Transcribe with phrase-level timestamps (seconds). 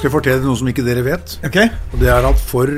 [0.00, 1.34] Skal jeg fortelle noe som ikke dere vet.
[1.44, 1.68] Okay.
[1.92, 2.70] Og det er at for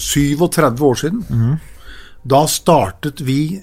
[0.00, 1.20] 37 år siden,
[2.26, 3.60] da startet vi,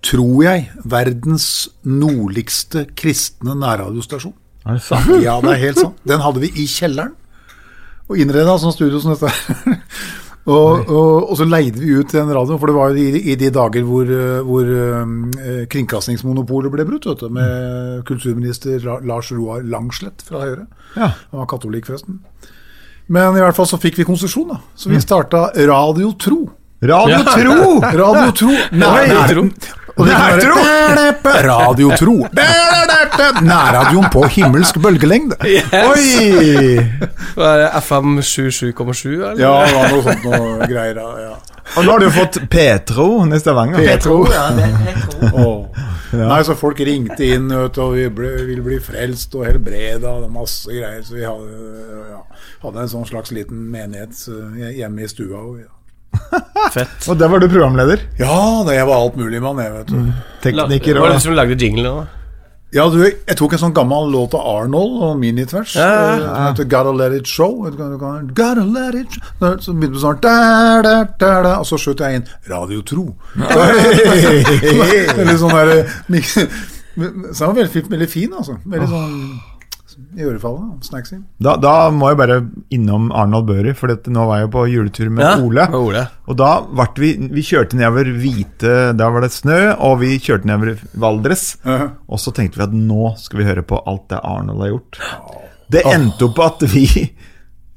[0.00, 4.32] tror jeg, verdens nordligste kristne nærradiostasjon.
[4.64, 5.10] Er det sant?
[5.20, 6.00] Ja, det er helt sant.
[6.08, 7.12] Den hadde vi i kjelleren.
[8.08, 9.82] Og innreda sånn studio som dette her.
[10.50, 13.36] Og, og, og så leide vi ut den radioen, for det var jo i, i
[13.38, 19.62] de dager hvor, eh, hvor eh, kringkastingsmonopolet ble brutt, vet du, med kulturminister Lars Roar
[19.66, 20.66] Langslett fra Høyre.
[20.96, 21.12] Ja.
[21.30, 22.18] Han var katolikk, forresten.
[23.10, 24.60] Men i hvert fall så fikk vi konsesjon, da.
[24.78, 26.44] Så vi starta Radio Tro.
[26.80, 27.56] Radio Tro!
[28.02, 28.52] Radio Tro.
[28.72, 30.60] Nær- Nærtro.
[30.60, 30.90] være
[33.44, 35.36] Nærradioen på himmelsk bølgelengde.
[35.40, 36.78] Oi!
[37.36, 39.40] Hva er det, FM 77,7, eller?
[39.40, 40.96] Ja, det var noe sånt noe greier.
[41.20, 41.34] Ja.
[41.76, 43.78] Og nå har du fått Petro i Stavanger.
[43.86, 44.16] Petro.
[44.32, 44.50] Ja.
[45.44, 45.66] Åh.
[46.10, 50.30] Nei, så folk ringte inn, vet og vi ble, ville bli frelst og helbreda og
[50.34, 51.02] masse greier.
[51.06, 51.46] Så vi hadde,
[52.10, 52.18] ja,
[52.64, 55.38] hadde en sånn slags liten menighet eh, hjemme i stua.
[55.44, 55.70] Og, ja.
[56.76, 57.10] Fett.
[57.10, 58.04] Og der var du programleder.
[58.20, 60.00] ja, det jeg var alt mulig mann, jeg, vet du.
[60.44, 62.06] Tekniker Var det og du som lagde jingle da?
[62.70, 65.72] Ja, du, jeg tok en sånn gammel låt av Arnold og minitvers.
[65.74, 67.64] Ja, ja, eh, Som heter Gotta Let It Show.
[67.66, 69.56] Gotta Let It Show.
[69.58, 70.34] Så begynte det sånn da,
[70.86, 73.08] da, da, da, Og så skjøt jeg inn Radio Tro.
[73.34, 75.80] Veldig sånn der
[76.94, 78.56] Så den var veldig, veldig fin, altså.
[78.66, 79.18] Veldig sånn
[80.16, 80.84] i ørefallet.
[80.86, 81.18] Snacksy.
[81.42, 82.38] da, da må jeg bare
[82.74, 85.66] innom Arnold Børi, for dette, nå var jeg på juletur med Ja, Ole.
[85.70, 86.04] med Ole.
[86.30, 86.50] Og da
[86.80, 91.56] vart vi Vi kjørte nedover hvite Da var det snø, og vi kjørte nedover Valdres.
[91.64, 91.90] Uh-huh.
[92.08, 95.00] Og så tenkte vi at nå skal vi høre på alt det Arnold har gjort.
[95.70, 96.86] Det endte opp at vi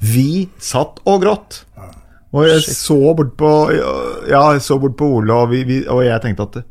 [0.03, 1.63] Vi satt og gråt.
[2.33, 6.01] Og jeg så bort på Ja, jeg så bort på Ole, og, vi, vi, og
[6.05, 6.63] jeg tenkte at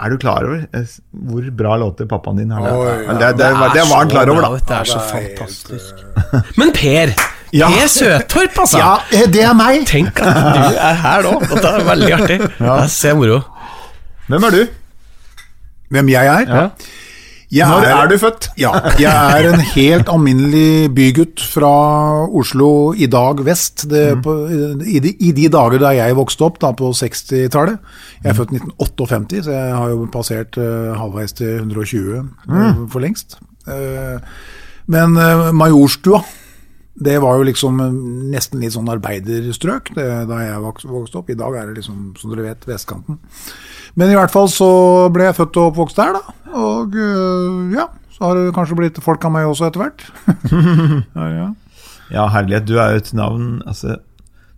[0.00, 0.96] Er du klar over eh,
[1.28, 2.64] hvor bra låter pappaen din har?
[2.64, 3.20] lagd?
[3.20, 4.58] det, det, det, det var han klar over, da.
[4.58, 6.04] Det er så det fantastisk.
[6.60, 7.14] Men Per!
[7.54, 7.68] Ja.
[7.70, 8.80] Per Søtorp, altså!
[8.80, 9.84] Ja, eh, det er meg!
[9.86, 11.36] Tenk at du er her nå.
[11.52, 12.40] Dette er veldig artig.
[12.58, 12.80] Ja.
[12.90, 13.38] Se moro.
[14.26, 14.62] Hvem er du?
[15.94, 16.50] Hvem jeg er?
[16.50, 16.66] Ja.
[17.54, 18.48] Jeg Når er du født?
[18.58, 21.70] Ja, jeg er en helt alminnelig bygutt fra
[22.26, 23.84] Oslo i dag vest.
[23.90, 24.22] Det, Mm.
[24.24, 24.34] på,
[24.82, 27.78] i, de, I de dager da jeg vokste opp, da på 60-tallet.
[28.24, 32.88] Jeg er født 1958, så jeg har jo passert uh, halvveis til 120 eh, Mm.
[32.90, 33.38] for lengst.
[33.68, 34.18] Uh,
[34.90, 36.24] men uh, Majorstua,
[37.04, 37.78] det var jo liksom
[38.30, 41.30] nesten litt sånn arbeiderstrøk det, da jeg vokste, vokste opp.
[41.30, 43.18] I dag er det liksom, som dere vet, vestkanten.
[43.94, 44.68] Men i hvert fall så
[45.14, 46.34] ble jeg født og oppvokst der, da.
[46.54, 50.04] Og øh, ja, så har det kanskje blitt folk av meg også etter hvert.
[51.18, 51.46] ja, ja.
[52.12, 53.94] Ja, herlighet, du er jo et navn altså,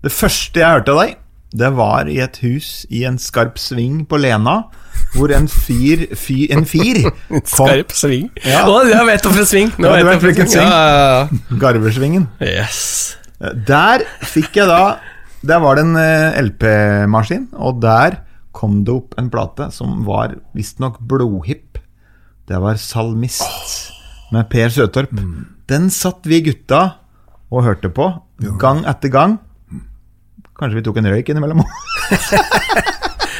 [0.03, 1.13] Det første jeg hørte av deg,
[1.57, 4.57] det var i et hus i en skarp sving på Lena,
[5.15, 8.27] hvor en fyr, fyr en fyr kom Skarp sving.
[8.45, 8.65] Ja.
[8.67, 9.71] Å, jeg vet hvorfor sving.
[9.79, 10.67] Nå Ja, vet hvilken sving.
[10.69, 10.83] Ja,
[11.23, 12.27] ja, Garversvingen.
[12.43, 12.83] Yes.
[13.69, 14.97] Der fikk jeg da
[15.47, 18.19] Der var det en eh, LP-maskin, og der
[18.57, 21.79] kom det opp en plate som var visstnok blodhipp.
[22.49, 23.93] Det var 'Salmist'
[24.33, 25.13] med Per Søtorp.
[25.69, 26.97] Den satt vi gutta
[27.51, 28.09] og hørte på
[28.59, 29.39] gang etter gang.
[30.57, 31.63] Kanskje vi tok en røyk innimellom.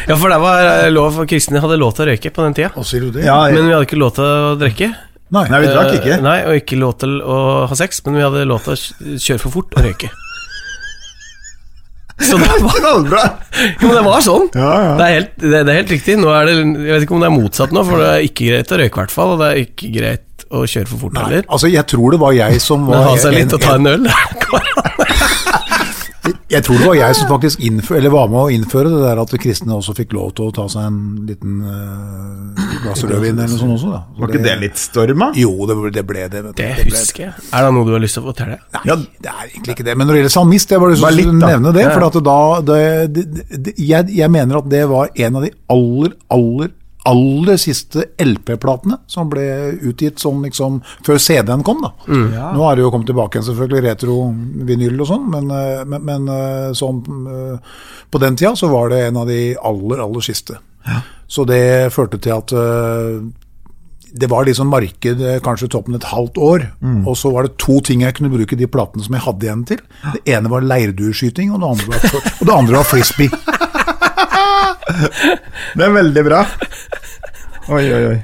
[0.07, 2.69] Ja, for det var eh, lov Kristne hadde lov til å røyke på den tida.
[2.79, 3.25] Og sier du det?
[3.27, 4.93] Ja, Men vi hadde ikke lov til å drikke.
[5.35, 5.43] Nei.
[5.51, 6.13] Nei, vi drakk ikke.
[6.15, 9.17] Eh, Nei, Og ikke lov til å ha sex, men vi hadde lov til å
[9.19, 10.13] kjøre for fort og røyke.
[12.21, 12.77] Så det var,
[13.83, 14.47] jo, det var sånn.
[14.57, 14.93] Ja, ja.
[14.97, 16.17] Det, er helt, det, det er helt riktig.
[16.21, 18.49] Nå er det, jeg vet ikke om det er motsatt nå, for det er ikke
[18.51, 19.35] greit å røyke, i hvert fall.
[19.35, 21.47] Og det er ikke greit å kjøre for fort heller.
[21.51, 23.91] Altså, jeg tror det var jeg som Men var ha seg litt og ta en
[23.93, 24.09] øl.
[26.51, 29.21] Jeg tror det var jeg som faktisk innfør, eller var med å innføre det der
[29.23, 33.51] at kristne også fikk lov til å ta seg en liten uh, glass rødvin eller
[33.51, 33.93] noe sånt også.
[33.95, 34.01] Da.
[34.07, 35.31] Så Var ikke det litt storma?
[35.39, 36.43] Jo, det, det ble det.
[36.47, 36.63] Vet.
[36.63, 37.35] Det husker jeg.
[37.51, 38.61] Er det noe du har lyst til å fortelle?
[38.77, 39.99] Nei, det er egentlig ikke det.
[39.99, 41.87] Men når det gjelder salmist, jeg bare lyst til å nevne det.
[41.91, 42.41] For at da,
[42.71, 42.81] det,
[43.17, 46.75] det, det, jeg, jeg mener at det var en av de aller, aller,
[47.07, 49.47] aller siste LP-platene som ble
[49.87, 51.85] utgitt sånn liksom før CD-en kom.
[51.85, 51.93] da.
[52.57, 56.29] Nå har det jo kommet tilbake igjen, selvfølgelig, retro-vinyl og sånn, men, eh, men, men
[56.33, 57.81] eh, sånn eh,
[58.11, 60.59] på den tida så var det en av de aller, aller siste.
[61.27, 62.53] Så det førte til at
[64.17, 66.69] det var liksom marked kanskje toppen et halvt år,
[67.03, 69.65] og så var det to ting jeg kunne bruke de platene som jeg hadde igjen
[69.67, 69.83] til.
[70.15, 73.35] Det ene var leirdueskyting, og det andre var, og det andre var frisbee.
[75.77, 76.45] Det er veldig bra.
[77.69, 78.19] Oi, oi, oi.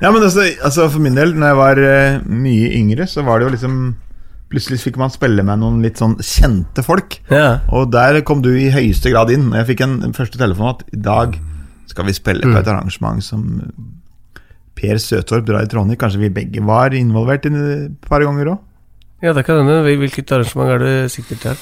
[0.00, 3.40] Ja, men altså, altså For min del, når jeg var uh, mye yngre, så var
[3.42, 3.80] det jo liksom
[4.48, 7.18] Plutselig fikk man spille med noen litt sånn kjente folk.
[7.28, 7.58] Ja.
[7.68, 9.50] Og der kom du i høyeste grad inn.
[9.52, 11.34] Jeg fikk en første telefon at i dag
[11.90, 13.42] skal vi spille på et arrangement som
[14.78, 15.98] Per Søtorp drar i Trondheim.
[16.00, 18.64] Kanskje vi begge var involvert i et par ganger òg?
[19.20, 19.82] Ja, det kan hende.
[19.84, 21.60] Hvilket arrangement er det sikter til?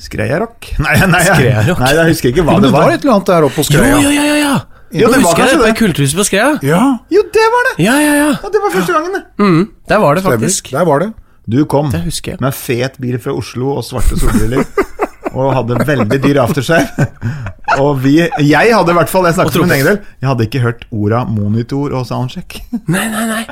[0.00, 0.70] Skreia-rock?
[0.86, 1.80] Nei, nei, Skreia-rock?
[1.84, 2.96] nei, jeg husker ikke hva det det var var.
[2.96, 4.00] et eller annet der oppe på Jo, Skreia.
[4.08, 4.56] ja, ja, ja!
[4.92, 5.08] Ja.
[5.08, 5.64] Det var kanskje det.
[5.66, 5.72] det.
[5.74, 6.50] På Kulturhuset på Skrea.
[6.62, 7.84] Ja, Jo, det var det!
[7.84, 8.28] Ja, ja, ja.
[8.42, 9.22] Ja, Det var første gangen, det.
[9.42, 10.38] Mm, der var det stemmer.
[10.38, 10.70] faktisk.
[10.72, 11.12] Der var det.
[11.46, 12.40] Du kom Det husker jeg.
[12.40, 14.64] med fet bil fra Oslo og svarte solbriller.
[15.36, 17.06] og hadde veldig dyr aftershave.
[17.82, 20.46] og vi Jeg hadde i hvert fall, jeg snakket for min egen del, jeg hadde
[20.48, 22.60] ikke hørt orda monitor og soundcheck.
[22.86, 23.42] Nei, nei, nei.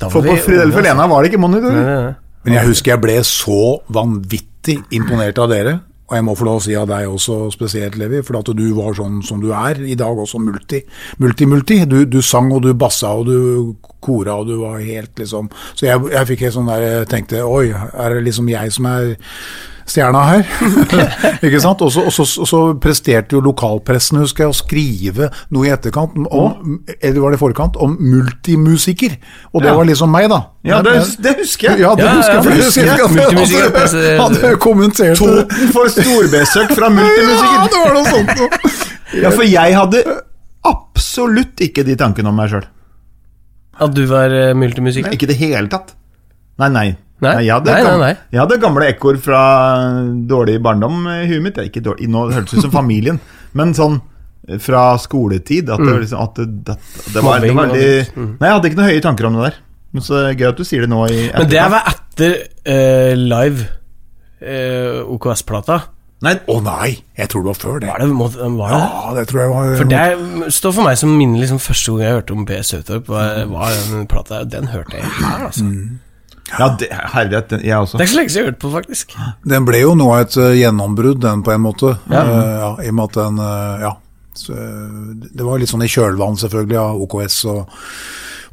[0.00, 1.72] Da For på Fridelfe Lena var det ikke monitor.
[1.72, 2.14] Nei, nei, nei.
[2.44, 3.58] Men jeg husker jeg ble så
[3.94, 5.76] vanvittig imponert av dere.
[6.10, 8.64] Og jeg må få lov å si av deg også spesielt, Levi, for at du
[8.76, 10.82] var sånn som du er i dag, også multi.
[11.22, 11.82] Multi-multi.
[11.88, 13.38] Du, du sang og du bassa og du
[14.02, 15.46] kora og du var helt liksom
[15.78, 18.88] Så jeg, jeg fikk helt sånn der jeg tenkte Oi, er det liksom jeg som
[18.90, 19.12] er
[19.88, 20.42] stjerna her?
[21.46, 21.82] ikke sant?
[21.82, 27.34] Og så, presterte jo lokalpressen, husker jeg, å skrive noe i etterkant, om, eller var
[27.34, 29.16] det i forkant, om multimusiker.
[29.52, 29.76] Og det Ja.
[29.78, 30.40] var liksom meg, da.
[30.64, 31.80] Ja, det, det husker jeg.
[31.82, 33.14] Ja, det Ja, husker ja, jeg.
[33.16, 35.18] Multimusiker, Hadde- kommentert.
[35.18, 38.86] Toten for storbesøk fra Ja, det var noe sånt.
[39.22, 40.04] Ja, for jeg hadde
[40.64, 42.64] absolutt ikke de tankene om meg sjøl.
[43.82, 45.08] At du var multimusiker?
[45.10, 45.94] Nei, Ikke i det hele tatt.
[46.60, 46.86] Nei, nei.
[47.22, 47.34] Nei?
[47.46, 48.30] jeg, hadde Nei, nei, gamle, nei.
[48.34, 49.42] jeg hadde gamle ekkoer fra
[50.30, 51.60] dårlig barndom i huet mitt.
[51.68, 53.20] Ikke dårlig, nå hørtes det ut som familien,
[53.58, 54.00] men sånn
[54.48, 56.78] eh, fra skoletid at det, liksom, at det, det,
[57.14, 57.86] det var, var veldig
[58.16, 59.62] Nei, jeg hadde ikke noen høye tanker om det der.
[59.92, 63.66] Men så gøy at du sier det nå i Men det var etter uh, live
[64.40, 65.82] uh, OKS-plata.
[66.22, 67.88] Nei, Å nei, jeg tror det var før det.
[67.90, 68.78] Var det, må, var det?
[68.78, 72.04] Ja, det tror jeg var For det står for meg som minne liksom første gang
[72.06, 72.60] jeg hørte om B.
[72.62, 75.66] Søtorp, var, var den plata Den hørte jeg her, altså.
[76.58, 77.96] Ja, det, herlighet, den- jeg også.
[77.98, 79.14] Det er ikke så lenge siden jeg har hørt på, faktisk.
[79.54, 81.92] Den ble jo av et eh, gjennombrudd, den på en måte.
[82.10, 82.22] Ja.
[82.22, 83.92] Uh, ja, I og med at den uh, Ja.
[84.34, 84.54] Så,
[85.36, 87.66] det var litt sånn i kjølvann, selvfølgelig, av OKS og,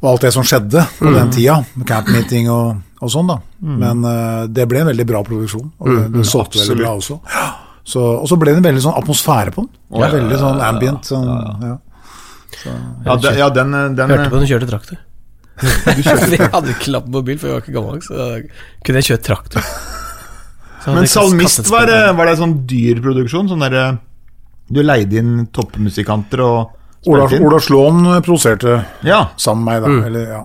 [0.02, 1.14] og alt det som skjedde på Mm.
[1.16, 1.54] den tida.
[1.88, 3.38] Camp meeting og, og sånn, da.
[3.64, 6.12] Men uh, det ble en veldig bra produksjon, og det, Mm.
[6.18, 7.16] det solgte veldig bra også.
[7.32, 7.46] Ja.
[7.90, 9.70] Så, og så ble det en veldig sånn atmosfære på den.
[10.02, 11.08] Ja, veldig sånn ambient.
[11.08, 11.30] Sånn,
[11.64, 11.78] ja.
[13.06, 14.98] Ja, den, ja, den, den Hørte på den kjørte traktor.
[16.40, 18.28] jeg hadde ikke lapp på bil, for jeg var ikke gammel nok, så
[18.86, 19.70] kunne jeg kjøre traktor.
[20.88, 23.50] Men Salmist, var, det- var det sånn dyr produksjon?
[23.52, 23.98] Sånn der,
[24.72, 26.76] du leide inn toppmusikanter og
[27.08, 27.46] Ola, spilte inn?
[27.48, 29.26] Ola Slåen produserte Ja.
[29.40, 29.88] sammen med meg, da.
[29.96, 30.04] Mm.
[30.08, 30.44] Eller, ja.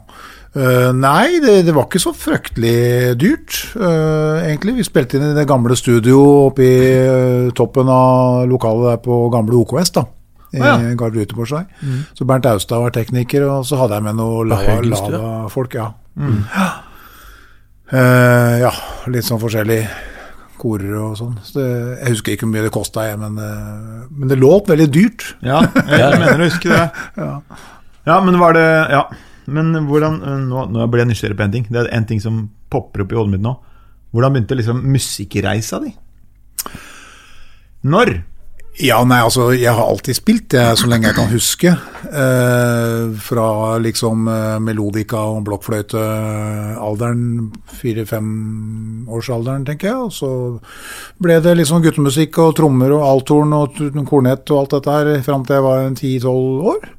[0.55, 4.77] Uh, nei, det, det var ikke så fryktelig dyrt, uh, egentlig.
[4.77, 9.17] Vi spilte inn i det gamle studio oppe i uh, toppen av lokalet der på
[9.33, 10.05] gamle OKS, da.
[10.55, 10.95] I Ah, ja.
[10.95, 11.65] Gard Ruteborgsvei.
[12.15, 15.11] Så Bernt Austad var tekniker, og så hadde jeg med noe lava- Haugenstua?
[15.19, 15.73] lava-folk.
[15.75, 15.91] ja.
[16.17, 16.67] Ja.
[17.93, 18.71] Uh, ja,
[19.13, 19.83] litt sånn forskjellig
[20.57, 21.35] korer og sånn.
[21.45, 21.65] Så det,
[21.99, 25.25] jeg husker ikke hvor mye det kosta, men, uh, men det låt veldig dyrt.
[25.45, 26.87] Ja, jeg mener å huske det.
[27.19, 27.29] Ja.
[28.07, 29.03] Ja, men var det Ja,
[29.49, 30.19] men hvordan
[30.49, 31.67] Nå, nå ble jeg nysgjerrig på en ting.
[31.69, 33.53] Det er en ting som popper opp i hodet mitt nå.
[34.15, 35.91] Hvordan begynte liksom musikkreisa di?
[37.85, 38.15] Når?
[38.83, 41.71] Ja, nei, altså, jeg har alltid spilt det så lenge jeg kan huske.
[42.05, 43.47] Eh, fra
[43.79, 47.23] liksom eh, melodika og blokkfløytealderen,
[47.79, 49.95] fire-fem-årsalderen, tenker jeg.
[49.95, 50.31] Og så
[51.23, 53.79] ble det liksom guttemusikk og trommer og althorn og
[54.11, 56.89] kornett og alt dette her fram til jeg var ti-tolv år.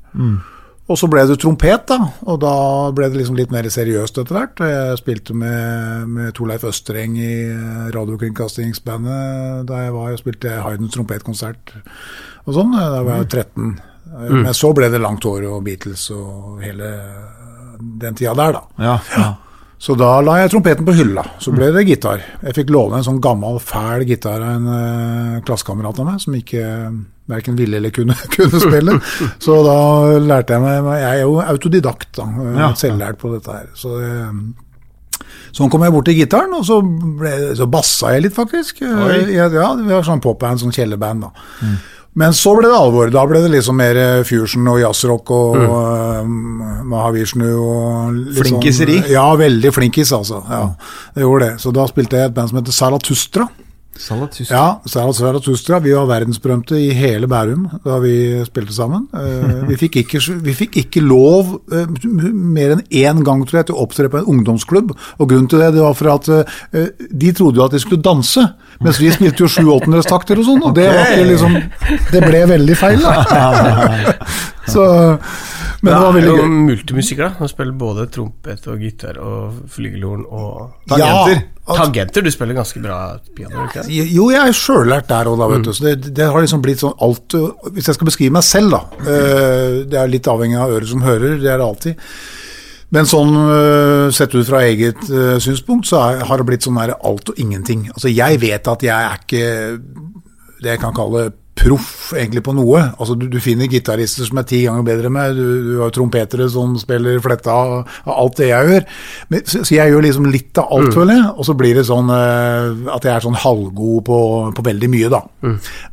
[0.87, 1.97] Og så ble det trompet, da,
[2.31, 2.53] og da
[2.95, 4.61] ble det liksom litt mer seriøst etter hvert.
[4.63, 10.95] Jeg spilte med, med Torleif Østreng i eh, radiokringkastingsbandet da jeg var, og spilte Haydns
[10.95, 11.75] trompetkonsert
[12.47, 12.77] og sånn.
[12.79, 13.75] Da var jeg 13.
[14.31, 16.93] Men så ble det langt hår og Beatles og hele
[17.77, 18.63] den tida der, da.
[18.79, 19.33] Ja, ja.
[19.79, 21.23] Så da la jeg trompeten på hylla.
[21.43, 22.23] Så ble det gitar.
[22.41, 26.39] Jeg fikk låne en sånn gammel, fæl gitar av en uh, klassekamerat av meg, som
[26.39, 26.63] ikke
[27.31, 28.99] verken ville eller kunne, kunne spille.
[29.43, 29.79] Så da
[30.23, 32.29] lærte jeg meg Jeg er jo autodidakt, da.
[32.29, 32.71] eh, Ja.
[32.79, 33.67] Selvlært på dette her.
[33.79, 34.31] Så eh,
[35.57, 38.83] Sånn kom jeg bort til gitaren, og så, ble, så bassa jeg litt, faktisk.
[38.85, 39.21] Eh, Oi.
[39.33, 41.71] Ja, vi har sånn popband, sånn kjellerband, da.
[42.17, 43.11] Men så ble det alvor.
[43.13, 46.85] Da ble det liksom mer fusion og jazzrock og mm.
[46.89, 48.99] Mahavishnu og Flinkiseri.
[49.03, 50.43] Sånn, ja, veldig flinkis, altså.
[50.49, 50.63] Ja,
[51.17, 51.55] det gjorde det.
[51.65, 53.49] Så da spilte jeg et band som heter Zarathustra.
[53.99, 54.51] Salatus.
[54.51, 55.79] Ja, Salatustra.
[55.85, 58.15] Vi var verdensberømte i hele Bærum da vi
[58.47, 59.07] spilte sammen.
[59.15, 61.87] Eh, Vi fikk ikke, vi fikk ikke lov eh,
[62.33, 64.93] mer enn én gang tror jeg, til å opptre på en ungdomsklubb.
[65.19, 68.03] Og Grunnen til det, det var for at eh, de trodde jo at de skulle
[68.05, 68.45] danse,
[68.85, 70.63] mens vi spilte jo sju åttendelstakter og sånn.
[70.69, 71.57] Og det, var liksom,
[72.13, 74.17] det ble veldig feil, da.
[74.67, 74.83] Så,
[75.85, 76.47] Men det var veldig gøy.
[76.67, 77.47] multimusiker, da.
[77.47, 81.45] Du spiller både trompet og gitar og flygelhorn og Tangenter.
[81.67, 82.23] Ja, tangenter.
[82.23, 82.97] Du spiller ganske bra
[83.37, 83.85] piano, ikke?
[83.91, 85.73] Jo, jeg er sjøllært der òg, da, vet du.
[85.75, 87.35] Så det, det har liksom blitt sånn alt
[87.75, 88.83] Hvis jeg skal beskrive meg selv, da.
[89.03, 92.07] eh, Det er litt avhengig av øret som hører, det er det alltid.
[92.95, 96.95] Men sånn eh, sett ut fra eget eh, synspunkt, så har det blitt sånn der
[96.97, 97.89] alt og ingenting.
[97.91, 99.47] Altså, jeg vet at jeg er ikke
[100.63, 102.83] det jeg kan kalle proff egentlig på noe.
[103.01, 105.95] Altså Du, du finner gitarister som er ti ganger bedre enn meg, du, du har
[105.97, 108.85] trompetere som spiller fletta av alt det jeg gjør.
[109.33, 111.31] Men, så, så jeg gjør liksom litt av alt, føler jeg.
[111.33, 114.19] Og så blir det sånn uh, at jeg er sånn halvgod på,
[114.59, 115.23] på veldig mye, da.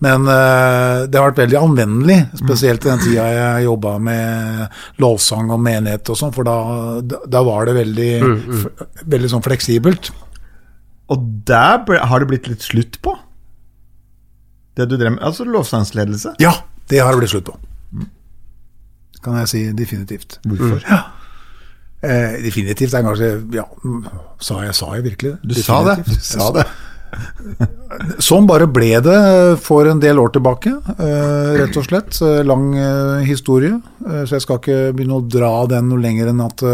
[0.04, 5.48] Men uh, det har vært veldig anvendelig, spesielt i den tida jeg jobba med lovsang
[5.56, 6.58] og menighet og sånn, for da,
[7.24, 8.12] da, var det veldig,
[8.60, 10.12] f- veldig sånn fleksibelt.
[11.14, 13.16] Og der ble, har det blitt litt slutt på.
[14.78, 16.36] Det du drev med, altså lovsangsledelse.
[16.42, 16.54] Ja,
[16.90, 17.58] det har det blitt slutt på.
[19.24, 20.40] Kan jeg si definitivt.
[20.44, 20.82] Hvorfor?
[20.90, 21.04] Ja.
[22.04, 23.64] Eh, definitivt er kanskje Ja,
[24.44, 25.54] sa jeg, sa jeg virkelig det?
[25.54, 26.02] Du sa det.
[26.10, 26.66] Du sa det.
[28.28, 29.20] Sånn bare ble det
[29.64, 32.18] for en del år tilbake, eh, rett og slett.
[32.26, 36.44] Eh, Lang eh, historie, så jeg skal ikke begynne å dra den noe lenger enn
[36.44, 36.66] at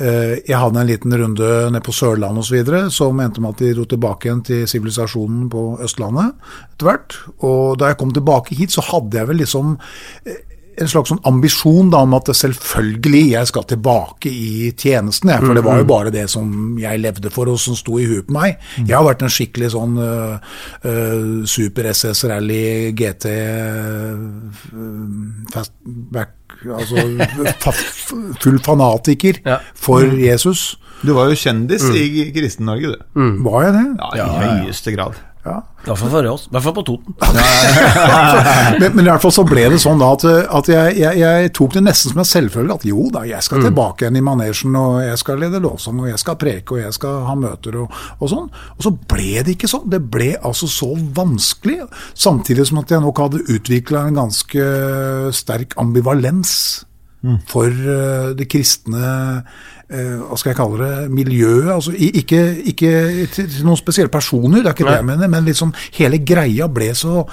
[0.00, 2.70] jeg hadde en liten runde nede på Sørlandet osv.
[2.94, 6.32] som endte med at de dro tilbake igjen til sivilisasjonen på Østlandet
[6.72, 7.18] etter hvert.
[7.44, 9.74] Og da jeg kom tilbake hit, så hadde jeg vel liksom
[10.24, 10.40] eh,
[10.78, 15.30] en slags sånn ambisjon da, om at selvfølgelig jeg skal tilbake i tjenesten.
[15.34, 18.06] Jeg, for det var jo bare det som jeg levde for, og som sto i
[18.08, 18.56] huet på meg.
[18.84, 20.38] Jeg har vært en skikkelig sånn uh,
[21.50, 24.18] super SS Rally GT uh,
[25.52, 26.36] fastback
[26.66, 26.98] Altså
[27.62, 29.60] fa full fanatiker Ja.
[29.78, 30.76] for Jesus.
[31.00, 33.20] Du var jo kjendis i Kristen-Norge, du.
[33.46, 33.84] Var jeg det?
[34.18, 35.16] Ja, I høyeste grad.
[35.40, 35.54] Ja.
[35.80, 36.42] I hvert fall for oss.
[36.50, 37.14] I hvert fall på Toten.
[38.80, 40.26] men, men i hvert fall så ble det sånn da at,
[40.58, 43.64] at jeg, jeg, jeg tok det nesten som en selvfølge at jo da, jeg skal
[43.64, 46.98] tilbake igjen i manesjen, og jeg skal lede lovsang, og jeg skal preke, og jeg
[46.98, 48.52] skal ha møter og, og sånn.
[48.76, 49.88] Og så ble det ikke sånn.
[49.92, 51.80] Det ble altså så vanskelig.
[52.12, 54.70] Samtidig som at jeg nok hadde utvikla en ganske
[55.40, 56.52] sterk ambivalens
[57.50, 59.42] for eh, det kristne
[59.90, 61.70] hva skal jeg kalle det, miljøet.
[61.74, 62.90] altså Ikke, ikke
[63.34, 66.92] til noen spesielle personer, det er ikke det jeg mener, men liksom hele greia ble
[66.94, 67.24] så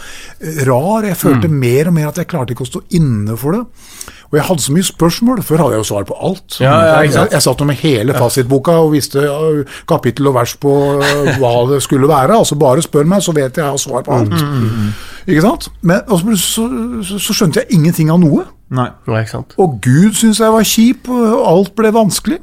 [0.42, 1.06] eh, rar.
[1.06, 3.64] Jeg følte mer og mer at jeg klarte ikke å stå inne for det.
[4.28, 5.44] Og jeg hadde så mye spørsmål.
[5.46, 6.58] Før hadde jeg jo svar på alt.
[6.60, 9.24] Ja, ja, jeg, jeg satt med hele fasitboka og visste
[9.88, 12.42] kapittel og vers på øh, hva det skulle være.
[12.42, 14.36] Altså Bare spør meg, så vet jeg jeg har svar på alt.
[15.28, 15.70] Ikke sant?
[15.82, 16.04] Men
[16.40, 16.68] så,
[17.04, 18.44] så, så, skjønte jeg ingenting av noe.
[18.74, 18.90] Nei.
[19.62, 22.42] Og Gud syntes jeg var kjip, og alt ble vanskelig.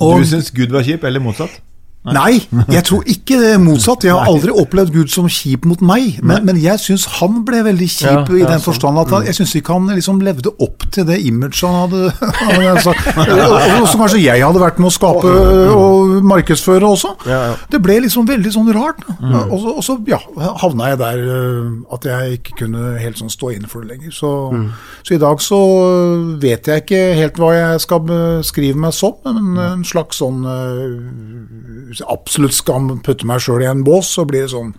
[0.00, 1.60] Og, Du syns Gud var kjip, eller motsatt?
[2.04, 4.04] Nei, jeg tror ikke det er motsatt.
[4.04, 7.62] Jeg har aldri opplevd Gud som kjip mot meg, men, men jeg syns han ble
[7.64, 10.84] veldig kjip Ja, i den forstand at han, jeg syns ikke han liksom levde opp
[10.92, 12.02] til det imaget han hadde.
[13.80, 15.32] Og- Som kanskje jeg hadde vært med å skape
[15.74, 17.14] og markedsføre også.
[17.72, 19.00] Det ble liksom veldig sånn rart.
[19.48, 20.20] Og, så, og så ja,
[20.60, 24.12] havna jeg der øh, at jeg ikke kunne helt sånn stå inne for det lenger.
[24.14, 24.30] Så,
[25.06, 25.60] så i dag så
[26.42, 31.93] vet jeg ikke helt hva jeg skal beskrive meg som, men en slags sånn jeg
[32.08, 34.72] absolutt skal putte meg sjøl i en bås, så blir det sånn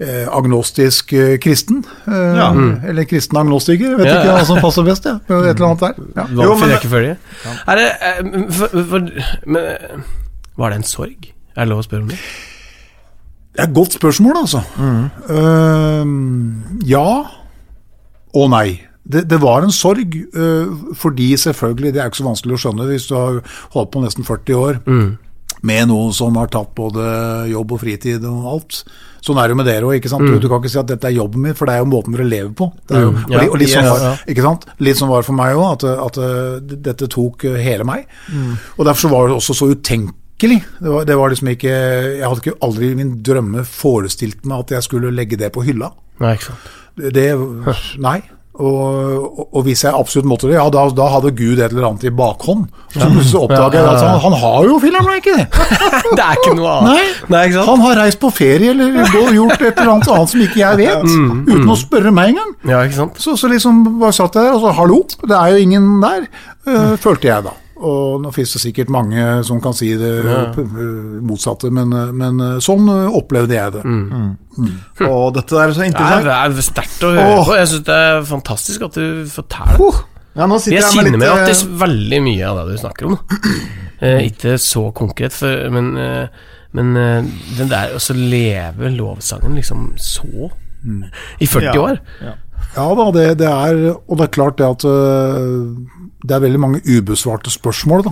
[0.00, 1.82] eh, agnostisk eh, kristen.
[2.06, 2.50] Eh, Ja.
[2.88, 5.04] Eller kristen agnostiker, vet Ja, ikke hva som passer best.
[5.04, 5.18] Ja.
[5.28, 5.94] Et eller annet der.
[6.16, 6.26] Ja.
[6.44, 7.16] Jo, men- rekkefølge.
[7.68, 9.10] Er det eh, for, for,
[9.46, 10.06] men,
[10.56, 11.32] Var det en sorg?
[11.56, 12.18] Er det lov å spørre om det?
[13.50, 14.60] Det er et godt spørsmål, altså.
[15.28, 16.04] Eh,
[16.86, 17.08] ja
[18.34, 18.80] og nei.
[19.10, 22.84] Det, det var en sorg, uh, fordi selvfølgelig, det er ikke så vanskelig å skjønne
[22.86, 23.40] hvis du har
[23.72, 24.78] holdt på nesten 40 år
[25.66, 27.04] med noe som har tatt både
[27.50, 28.82] jobb og fritid og alt.
[29.20, 30.06] Sånn er det jo med dere òg.
[30.08, 32.16] Du, du kan ikke si at dette er jobben min, for det er jo måten
[32.16, 32.70] dere lever på.
[32.88, 34.14] Jo, og, Ja, og litt, sånn var, ja.
[34.80, 38.08] litt sånn var det for meg òg, at, at eh, dette tok eh, hele meg.
[38.78, 40.60] Og derfor så var det også så utenkelig.
[40.80, 44.64] Det var, det var liksom ikke Jeg hadde ikke aldri i min drømme forestilt meg
[44.64, 45.92] at jeg skulle legge det på hylla.
[46.24, 46.70] Nei, ikke sant.
[46.96, 47.26] Det,
[48.00, 48.18] nei.
[48.60, 52.02] Og, og, hvis jeg absolutt måtte det, ja, da, da hadde Gud et eller annet
[52.08, 52.66] i bakhånd.
[52.90, 55.46] Så plutselig oppdager jeg at han, han har jo filler'n det!
[56.10, 56.90] Det er ikke noe annet.
[57.30, 57.64] Nei, Nei?
[57.70, 58.98] Han har reist på ferie eller
[59.38, 61.08] gjort et eller annet annet som ikke jeg vet,
[61.46, 62.52] uten å spørre meg engang.
[62.68, 62.82] Ja?
[63.22, 66.26] Så, så liksom bare satt jeg der, og så hallo, det er jo ingen der,
[66.66, 67.56] øh, følte jeg da.
[67.80, 70.40] Og nå finnes det sikkert mange som kan si det ja.
[71.24, 73.84] motsatte, men, men øh, sånn øh, opplevde jeg det.
[75.08, 76.26] Og dette der er så Det er, interessant.
[76.28, 77.44] det er sterkt å høre Åh.
[77.48, 77.54] på.
[77.56, 80.00] Jeg syns det er fantastisk at du forteller.
[80.36, 82.60] Ja, nå Jeg jeg, kjenner med meg litt at eh, det er veldig mye av
[82.60, 83.16] det du snakker om.
[84.00, 86.28] Eh, ikke så konkret, for, men, eh,
[86.76, 90.50] men eh, den der å så leve lovsangen liksom så
[91.40, 91.74] i 40 Ja.
[91.82, 92.36] år Ja.
[92.76, 95.74] Ja da, det, det er Og det er klart det at øh,
[96.20, 98.10] det er veldig mange ubesvarte spørsmål da,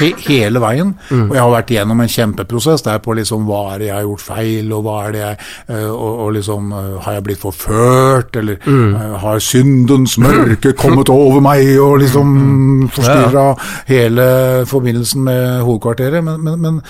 [0.00, 0.88] he, hele veien.
[1.14, 4.08] Og jeg har vært igjennom en kjempeprosess der på liksom hva er det jeg har
[4.08, 5.36] gjort feil, og hva er det jeg
[5.70, 11.08] øh, og, og liksom øh, Har jeg blitt forført, eller øh, har syndens mørke kommet
[11.08, 13.46] over meg og liksom forstyrra
[13.86, 14.26] hele
[14.66, 16.24] forbindelsen med hovedkvarteret?
[16.24, 16.82] Men, men, men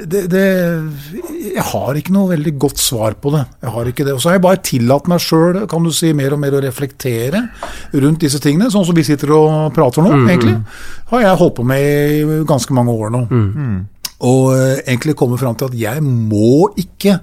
[0.00, 0.46] det, det
[1.56, 3.44] Jeg har ikke noe veldig godt svar på det.
[3.60, 4.16] Jeg har ikke det.
[4.16, 6.62] Og så har jeg bare tillatt meg sjøl, kan du si, mer og mer å
[6.64, 7.44] reflektere
[7.92, 10.56] rundt disse tingene, sånn som vi sitter og prater nå, egentlig.
[11.12, 11.84] Har jeg holdt på med
[12.16, 13.22] i ganske mange år nå.
[14.20, 17.20] Og eh, egentlig kommet fram til at jeg må ikke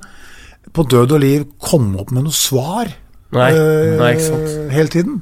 [0.74, 2.90] på død og liv komme opp med noe svar
[3.34, 4.52] Nei, øh, nei, ikke sant.
[4.72, 5.16] hele tiden.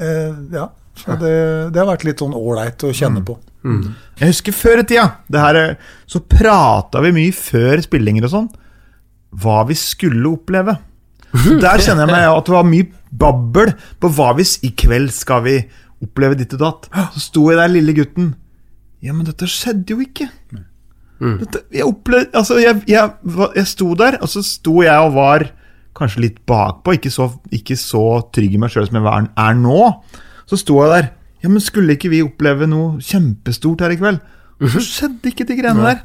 [0.00, 1.32] Uh, ja, så det,
[1.74, 3.34] det har vært litt sånn ålreit å kjenne på.
[4.20, 5.58] Jeg husker før i tida, det her,
[6.08, 8.46] så prata vi mye før spillinger og sånn,
[9.42, 10.76] hva vi skulle oppleve.
[11.32, 12.88] Der kjenner jeg meg at det var mye
[13.20, 13.72] babbel
[14.02, 15.56] på hva hvis i kveld skal vi
[16.02, 16.88] oppleve ditt og datt.
[17.14, 18.32] Så sto jeg der, lille gutten.
[19.04, 20.28] Ja, men dette skjedde jo ikke.
[21.20, 23.10] Dette, jeg opplevde Altså, jeg, jeg,
[23.58, 25.50] jeg sto der, og så sto jeg og var
[25.98, 29.80] kanskje litt bakpå, ikke så, ikke så trygg i meg sjøl som jeg er nå.
[30.48, 31.10] Så sto jeg der.
[31.44, 34.20] Ja, men skulle ikke vi oppleve noe kjempestort her i kveld?
[34.60, 36.00] Og så skjedde ikke de greiene der.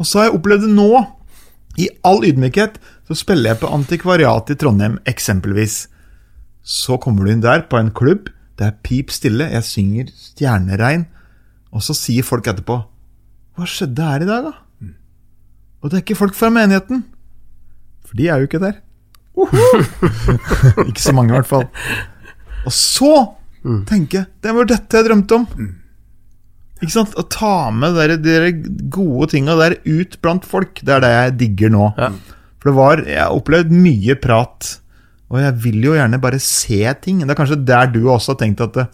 [0.00, 0.90] Og så har jeg opplevd det nå.
[1.78, 5.86] I all ydmykhet så spiller jeg på Antikvariatet i Trondheim, eksempelvis.
[6.62, 11.06] Så kommer du inn der på en klubb, det er pip stille, jeg synger Stjerneregn,
[11.70, 12.80] og så sier folk etterpå
[13.54, 14.54] Hva skjedde her i dag, da?
[15.78, 17.04] Og det er ikke folk fra menigheten.
[18.08, 18.80] For de er jo ikke der.
[20.88, 21.68] ikke så mange, i hvert fall.
[22.66, 23.12] Og så
[23.86, 25.46] tenker jeg Det var dette jeg drømte om.
[26.78, 27.14] Ikke sant?
[27.18, 28.50] Å ta med de der
[28.92, 31.88] gode tinga der ut blant folk, det er det jeg digger nå.
[31.98, 32.12] Ja.
[32.58, 34.76] For det var Jeg har opplevd mye prat,
[35.28, 37.20] og jeg vil jo gjerne bare se ting.
[37.22, 38.86] Det er kanskje der du også har tenkt at det,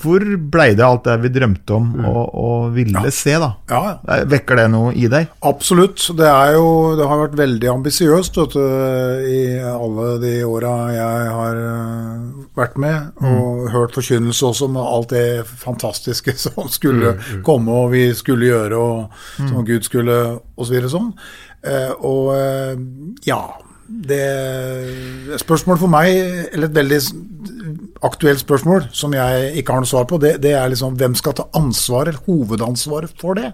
[0.00, 3.50] Hvor blei det alt det vi drømte om og, og ville se, da?
[3.68, 4.18] Ja, ja.
[4.30, 5.28] Vekker det noe i deg?
[5.44, 6.00] Absolutt.
[6.16, 6.68] Det, er jo,
[6.98, 13.24] det har vært veldig ambisiøst i alle de åra jeg har øh, vært med.
[13.24, 17.16] Og hørt forkynnelse også med alt det fantastiske som skulle
[17.46, 20.20] komme og vi skulle gjøre, og som Gud skulle
[20.54, 21.12] og Så videre sånn.
[21.66, 22.74] Eh, og eh,
[23.26, 23.40] ja
[23.84, 26.14] det Spørsmål for meg,
[26.52, 27.00] eller et veldig
[28.02, 31.36] aktuelt spørsmål som jeg ikke har noe svar på, det, det er liksom hvem skal
[31.38, 33.52] ta ansvaret, hovedansvaret for det?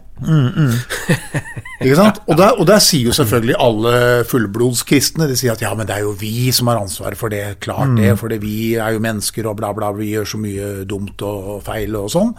[1.81, 2.21] Ikke sant?
[2.31, 3.93] Og der, og der sier jo selvfølgelig alle
[4.29, 7.57] fullblodskristne de sier at ja, men det er jo vi som har ansvaret for det.
[7.65, 11.25] Klart det, for vi er jo mennesker og bla, bla, vi gjør så mye dumt
[11.27, 12.35] og feil og sånn.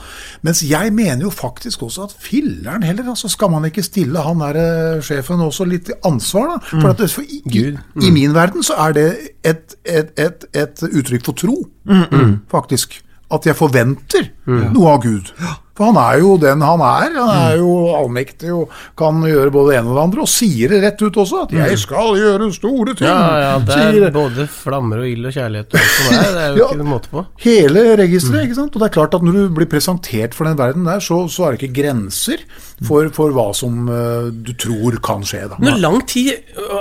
[0.46, 4.44] Mens jeg mener jo faktisk også at filleren heller, altså skal man ikke stille han
[4.46, 6.60] der eh, sjefen også litt ansvar, da?
[6.72, 7.68] For, at for i, i,
[8.08, 9.08] i min verden så er det
[9.44, 11.58] et, et, et, et uttrykk for tro,
[12.52, 13.02] faktisk.
[13.32, 15.30] At jeg forventer noe av Gud.
[15.80, 17.14] For han er jo den han er.
[17.16, 20.26] Han er jo allmektig og kan gjøre både det ene og det andre.
[20.26, 23.08] Og sier det rett ut også, at 'jeg skal gjøre store ting'.
[23.08, 26.34] Ja, ja, det sier er både flammer og ild og kjærlighet og alt er.
[26.36, 26.68] Det er jo Ja.
[26.68, 27.26] ikke noen måte på.
[27.40, 28.44] Hele registeret.
[28.44, 28.76] ikke sant?
[28.76, 31.46] Og det er klart at når du blir presentert for den verden der, så, så
[31.48, 32.38] er det ikke grenser
[32.84, 35.48] for, for hva som uh, du tror kan skje.
[35.48, 35.56] da.
[35.58, 36.34] Men lang tid,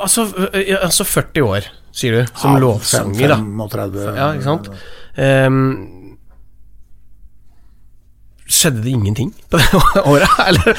[0.02, 1.60] altså, øh, altså 40 år,
[1.92, 3.38] sier du, som Ja, lovsanger, da.
[3.40, 4.68] 35, Ja, ikke sant?
[5.18, 5.96] Um,
[8.50, 9.66] skjedde det ingenting på det
[10.10, 10.74] året, eller?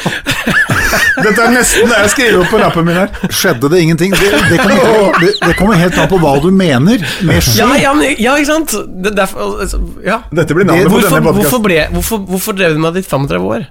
[1.24, 3.12] Dette er nesten det jeg skriver opp på lappen min her.
[3.32, 4.12] Skjedde det ingenting?
[4.18, 7.60] Det, det, kommer, det, det kommer helt an på hva du mener med skje.
[7.62, 8.74] Ja, ja, ja ikke sant?
[9.06, 10.18] Det, derfor, altså, ja.
[10.36, 11.64] Dette blir navnet på Hvorfor, denne hvorfor, podkasten.
[11.68, 13.70] ble, hvorfor, hvorfor drev du med det i 35 år?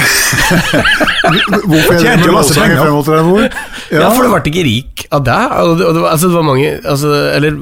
[1.70, 3.48] Hvorfor jeg drev med masse lovsang i 35 år?
[3.90, 5.56] Ja, for du ble ikke rik av deg?
[5.64, 7.58] Og det, det, altså, det var mange, altså, eller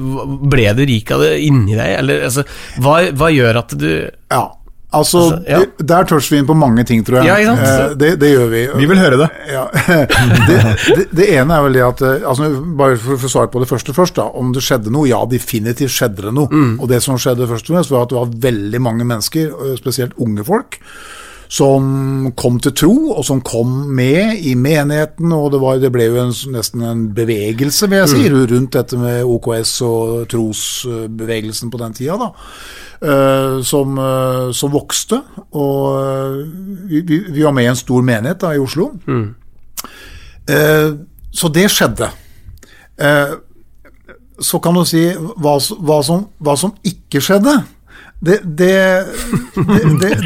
[0.53, 1.95] ble du rik av det inni deg?
[2.03, 2.43] Eller, altså,
[2.79, 3.89] hva, hva gjør at du
[4.31, 4.45] Ja.
[4.91, 5.57] Altså, Altså, ja.
[5.59, 7.27] det- der toucher vi inn på mange ting, tror jeg.
[7.29, 7.91] Ja, ikke sant?
[7.91, 8.61] Eh, det, det gjør vi.
[8.79, 9.27] Vi vil høre det.
[9.53, 9.67] Ja.
[10.49, 10.55] Det,
[10.97, 12.47] det, det ene er vel det at eh, altså,
[12.79, 14.15] Bare for for å svare på det første først.
[14.17, 15.05] da Om det skjedde noe?
[15.11, 16.49] Ja, definitivt skjedde det noe.
[16.49, 16.79] Mm.
[16.81, 19.75] Og det som skjedde først og fremst, var at det var veldig mange mennesker, eh,
[19.77, 20.79] spesielt unge folk,
[21.49, 25.31] som kom til tro, og som kom med i menigheten.
[25.33, 28.43] Og det, var, det ble jo en, nesten en bevegelse, vil jeg si, Mm.
[28.51, 32.19] rundt dette med OKS og trosbevegelsen på den tida.
[32.21, 32.31] da
[32.99, 35.21] Uh, som, uh, som vokste.
[35.55, 36.41] Og uh,
[36.89, 36.99] vi,
[37.31, 38.89] vi, var med i en stor menighet da, i Oslo.
[40.49, 40.89] Eh,
[41.31, 42.09] så det skjedde.
[44.41, 47.53] Så kan du si hva, hva, som, hva som ikke skjedde.
[48.19, 49.05] Det, det,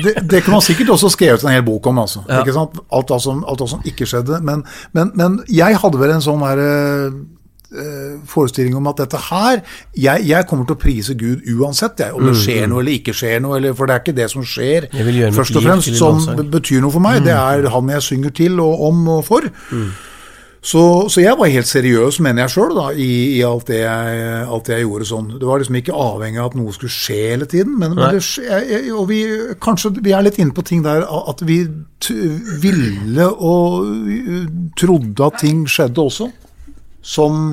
[0.03, 1.99] det, det, kunne man sikkert også skrevet en hel bok om.
[2.01, 2.41] Altså, Ja.
[2.41, 4.41] Alt, det som, som ikke skjedde.
[4.41, 7.17] Men, men, men jeg hadde vel en sånn her, eh,
[7.83, 9.61] eh, forestilling om at dette her
[9.97, 13.13] jeg, jeg kommer til å prise Gud uansett, jeg, om det skjer noe eller ikke
[13.17, 13.59] skjer noe.
[13.59, 14.89] Eller, for det er ikke det som skjer,
[15.37, 17.21] først og fremst, som betyr noe for meg.
[17.25, 19.45] Det er han jeg synger til og om og for.
[20.63, 24.69] Så, så jeg var helt seriøs, mener jeg sjøl, i, i alt, det jeg, alt
[24.69, 25.25] det jeg gjorde sånn.
[25.35, 27.73] Det var liksom ikke avhengig av at noe skulle skje hele tiden.
[27.81, 29.19] Men, men det, og vi,
[29.63, 31.59] kanskje vi er litt inne på ting der at vi
[32.63, 33.91] ville og
[34.79, 36.29] trodde at ting skjedde også,
[37.03, 37.43] som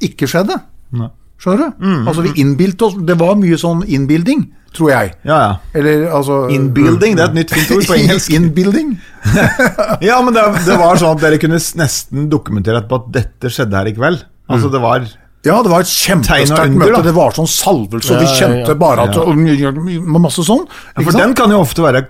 [0.00, 0.56] ikke skjedde.
[0.96, 1.12] Nei.
[1.40, 1.90] Skjønner du?
[2.10, 4.42] Altså vi innbilte oss Det var mye sånn innbilding,
[4.76, 5.14] tror jeg.
[5.24, 5.52] Ja, ja.
[5.80, 8.34] Eller altså Inbuilding, det er et nytt fint ord på engelsk.
[8.36, 8.90] Innbilding.
[10.04, 13.76] Ja, men det, det var sånn at dere kunne nesten dokumentere på at dette skjedde
[13.80, 14.22] her i kveld.
[14.50, 15.04] Altså, det var
[15.46, 16.92] Ja, det var et kjempesterkt møte.
[16.98, 17.02] da.
[17.08, 20.66] Det var sånn salvelse, og vi Ja, ja, kjente bare at og Masse sånn.
[20.68, 22.04] ja, For den kan jo ofte være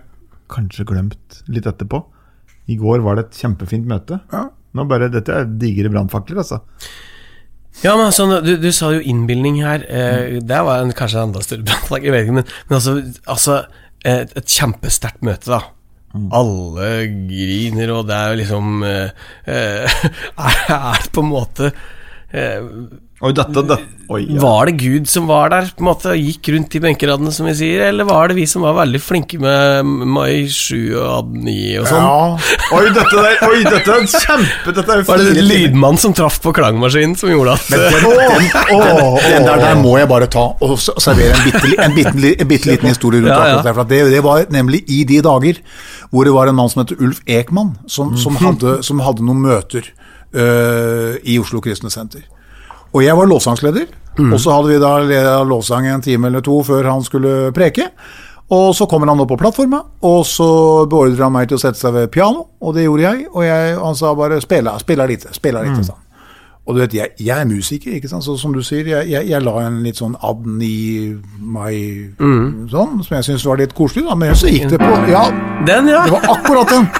[0.50, 2.02] kanskje glemt litt etterpå.
[2.70, 4.18] I går var det et kjempefint møte.
[4.34, 4.48] Ja.
[4.74, 6.60] Nå bare, Dette er digre brannfakler, altså.
[7.80, 9.85] Ja, men sånn, du, du sa jo innbilning her.
[9.88, 12.96] Eh, det var en, kanskje en enda større brannflagg, jeg vet ikke, men, men altså,
[13.30, 13.61] altså
[14.04, 15.62] et, et kjempesterkt møte, da.
[16.35, 16.90] Alle
[17.28, 20.00] griner, og det er jo liksom eh, eh,
[20.74, 21.70] er på en måte
[22.35, 22.66] eh,
[23.20, 23.85] Oi, dette, dette.
[24.11, 24.40] Oi, ja.
[24.40, 27.44] Var det Gud som var der, på en måte, og gikk rundt i benkeradene, som
[27.46, 31.59] vi sier, eller var det vi som var veldig flinke med mai 7 og 9
[31.83, 32.06] og sånn?
[32.06, 36.16] Ja, Oi, dette der, oi, dette er kjempe Dette er Var det en lydmann som
[36.16, 40.11] traff på klangmaskinen som gjorde at men den, den, den, den der, der må jeg
[40.11, 43.62] bare ta og servere en bitte, en bitte, en bitte liten historie rundt Ja, ja.
[43.68, 43.76] det.
[43.76, 45.61] For det, det var nemlig i de dager
[46.09, 49.44] hvor det var en mann som het Ulf Ekman, som, som, hadde, som hadde noen
[49.44, 49.92] møter
[50.35, 52.24] uh, i Oslo Kristne Senter.
[52.90, 53.87] Og jeg var lovsangsleder,
[54.20, 57.87] og så hadde vi da ledet lovsang en time eller to før han skulle preke.
[58.50, 60.50] Og så kommer han opp på plattforma, og så
[60.90, 63.26] beordrer han meg til å sette seg ved piano, og det gjorde jeg.
[63.31, 66.07] Og jeg, han sa bare 'spilla, litt lite', spilla lite', sa han.
[66.66, 69.29] Og du vet, jeg, jeg er musiker, ikke sant, så som du sier, jeg, jeg,
[69.31, 72.68] jeg la en litt sånn Adni, 9 mm.
[72.70, 75.24] sånn, som jeg syntes var litt koselig, da, men så gikk det på Ja,
[75.66, 76.05] Den, ja!
[76.05, 76.90] det var akkurat den!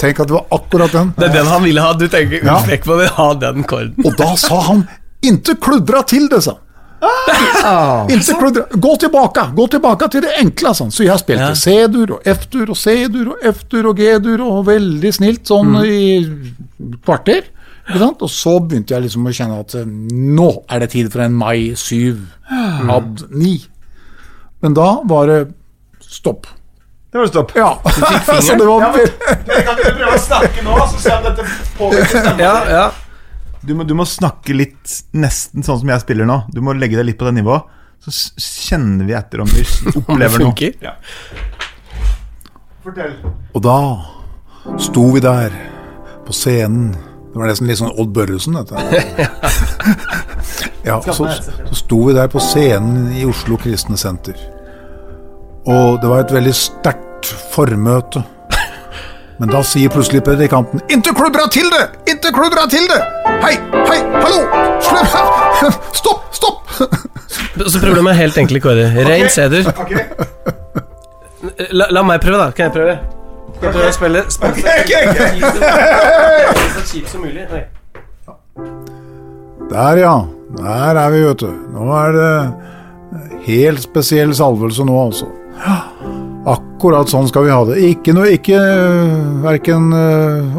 [0.00, 1.12] Tenk at det var akkurat den.
[1.16, 1.92] Det er den han ville ha.
[1.94, 2.56] Du tenker Ja.
[2.76, 3.94] Ekman vil ha den korden.
[4.04, 4.82] Og da sa han
[5.24, 6.50] 'inte kludra til det', sa
[7.62, 8.10] han.
[8.10, 8.62] Inte kludra.
[8.72, 10.90] Gå tilbake, gå tilbake til det enkle, Sånn.
[10.90, 11.54] Så jeg spilte Ja.
[11.54, 16.24] C-dur og F-dur og C-dur og F-dur og G-dur og veldig snilt sånn i
[17.04, 17.42] kvarter.
[17.88, 18.22] Ikke sant?
[18.22, 21.74] Og så begynte jeg liksom å kjenne at nå er det tid for en mai
[21.76, 22.16] 7
[22.88, 23.66] ad 9.
[24.62, 25.48] Men da var det
[26.00, 26.46] stopp.
[27.12, 27.52] Det var stopp.
[27.54, 27.74] Ja,
[28.40, 29.12] så det var vel-
[29.44, 31.44] Kan ikke du prøve å snakke nå, så se om dette
[31.78, 32.38] påvirker stemmen?
[32.40, 32.90] Ja, ja.
[33.64, 36.42] Du må, du må snakke litt nesten sånn som jeg spiller nå.
[36.52, 37.70] Du må legge deg litt på det nivået.
[38.04, 39.64] Så kjenner vi etter om vi
[40.00, 40.50] opplever noe.
[40.50, 40.76] funker.
[40.84, 40.92] Ja.
[42.84, 43.14] Fortell.
[43.56, 43.78] Og da
[44.80, 45.54] sto vi der
[46.26, 46.92] på scenen.
[47.32, 48.76] Det var nesten litt sånn Odd Børresen, dette.
[50.88, 54.36] ja, så, så sto vi der på scenen i Oslo Kristne Senter.
[55.64, 58.22] Og det var et veldig sterkt formøte.
[59.38, 62.12] Men da sier plutselig predikanten 'Inte kludra til det!
[62.12, 63.00] Inte kludra til det!
[63.42, 63.56] Hei,
[63.88, 64.40] hei, hallo!
[64.80, 65.08] Slutt!
[66.00, 66.70] Stopp, stopp!
[67.66, 69.66] Så du med helt enkle Kåre Rein seder.
[69.80, 70.04] Okay.
[71.70, 72.50] La, la meg prøve, da.
[72.50, 72.94] Kan jeg prøve?
[73.58, 74.62] Kan jeg prøve å spille, spille
[76.74, 77.46] så kjipt som mulig?
[79.70, 80.14] Der, ja.
[80.58, 81.50] Der er vi, vet du.
[81.74, 82.32] Nå er det
[83.46, 85.30] helt spesiell salvelse nå, altså.
[85.64, 85.78] Ja,
[86.46, 87.78] Akkurat sånn skal vi ha det.
[87.94, 88.58] Ikke noe, ikke
[89.44, 89.86] verken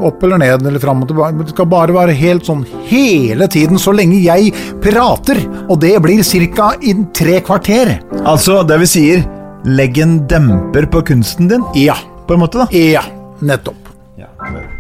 [0.01, 1.37] opp eller ned eller fram og tilbake.
[1.45, 4.49] Det skal bare være helt sånn hele tiden, så lenge jeg
[4.81, 5.43] prater.
[5.69, 6.23] Og det blir
[6.55, 6.71] ca.
[6.81, 7.99] i tre kvarter.
[8.25, 9.25] Altså, det vi sier,
[9.65, 11.95] legg en demper på kunsten din, Ja.
[12.27, 12.67] på en måte, da.
[12.71, 13.03] Ja,
[13.41, 13.84] nettopp.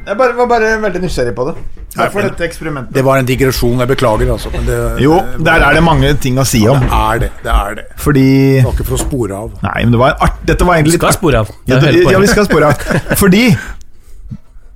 [0.05, 1.53] Jeg bare, var bare veldig nysgjerrig på det.
[1.95, 2.93] Derfor dette eksperimentet.
[2.93, 4.51] Det var en digresjon, jeg beklager, altså.
[4.53, 5.15] Men det, Jo,
[5.47, 6.79] der er det mange ting å si om.
[6.83, 7.29] det er det.
[7.45, 7.85] Det er det.
[8.03, 8.25] Fordi
[8.59, 9.55] Det var ikke for å spore av.
[9.63, 11.49] Nei, men det var art, dette var egentlig litt Skal spore av.
[11.71, 11.79] Ja,
[12.11, 12.85] ja, vi skal spore av.
[13.17, 13.47] Fordi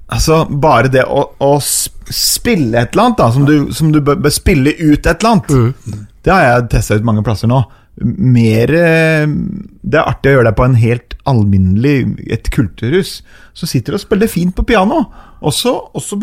[0.10, 4.18] Altså, bare det å, å spille et eller annet, da, som du, som du bør,
[4.34, 7.60] spille ut et eller annet, det har jeg testa ut mange plasser nå.
[8.00, 11.96] Mer eh, Det er artig å gjøre det på en helt alminnelig
[12.32, 13.20] et kulturhus.
[13.58, 15.04] Så sitter du og spiller fint på piano,
[15.40, 16.20] og så, altså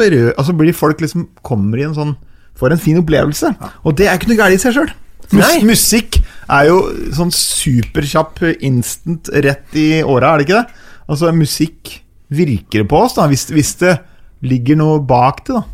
[0.56, 2.16] blir folk liksom kommer i en sånn
[2.56, 3.50] Får en fin opplevelse.
[3.84, 4.88] Og det er ikke noe galt i seg sjøl.
[5.36, 6.16] Mus Musikk
[6.48, 6.78] er jo
[7.12, 10.84] sånn superkjapp instant rett i åra, er det ikke det?
[11.06, 11.92] Altså, musikk
[12.32, 13.96] virker på oss, da, hvis, hvis det
[14.46, 15.66] ligger noe bak det, da.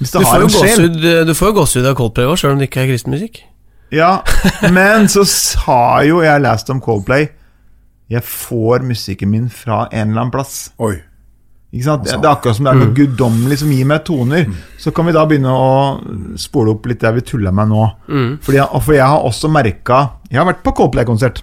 [0.00, 0.90] Hvis det Du har en sjel.
[1.28, 3.44] du får jo gåsehud av Coldplay òg, sjøl om det ikke er kristen musikk.
[3.94, 4.22] Ja,
[4.74, 7.28] men så sa jo jeg lest om Coldplay
[8.10, 10.56] Jeg får musikken min fra en eller annen plass.
[10.82, 10.96] Oi.
[11.74, 12.06] Ikke sant?
[12.06, 14.46] Det er akkurat som det er noe guddommelig som gir meg toner.
[14.80, 15.70] Så kan vi da begynne å
[16.40, 17.82] spole opp litt det vi tulla med nå.
[18.46, 19.98] Fordi, for jeg har også merka
[20.30, 21.42] Jeg har vært på Coldplay-konsert.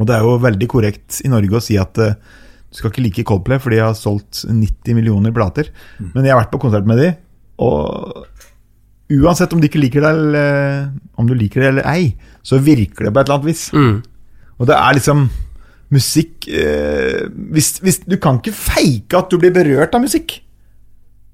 [0.00, 2.16] Og det er jo veldig korrekt i Norge å si at uh,
[2.70, 5.68] du skal ikke like Coldplay, for de har solgt 90 millioner plater.
[6.14, 7.08] Men jeg har vært på konsert med de,
[7.60, 8.24] og
[9.10, 12.12] uansett om, de ikke liker det, eller, om du liker det eller ei,
[12.46, 13.64] så virker det på et eller annet vis.
[13.74, 13.96] Mm.
[14.60, 15.24] Og det er liksom
[15.90, 20.36] musikk eh, hvis, hvis, Du kan ikke feike at du blir berørt av musikk.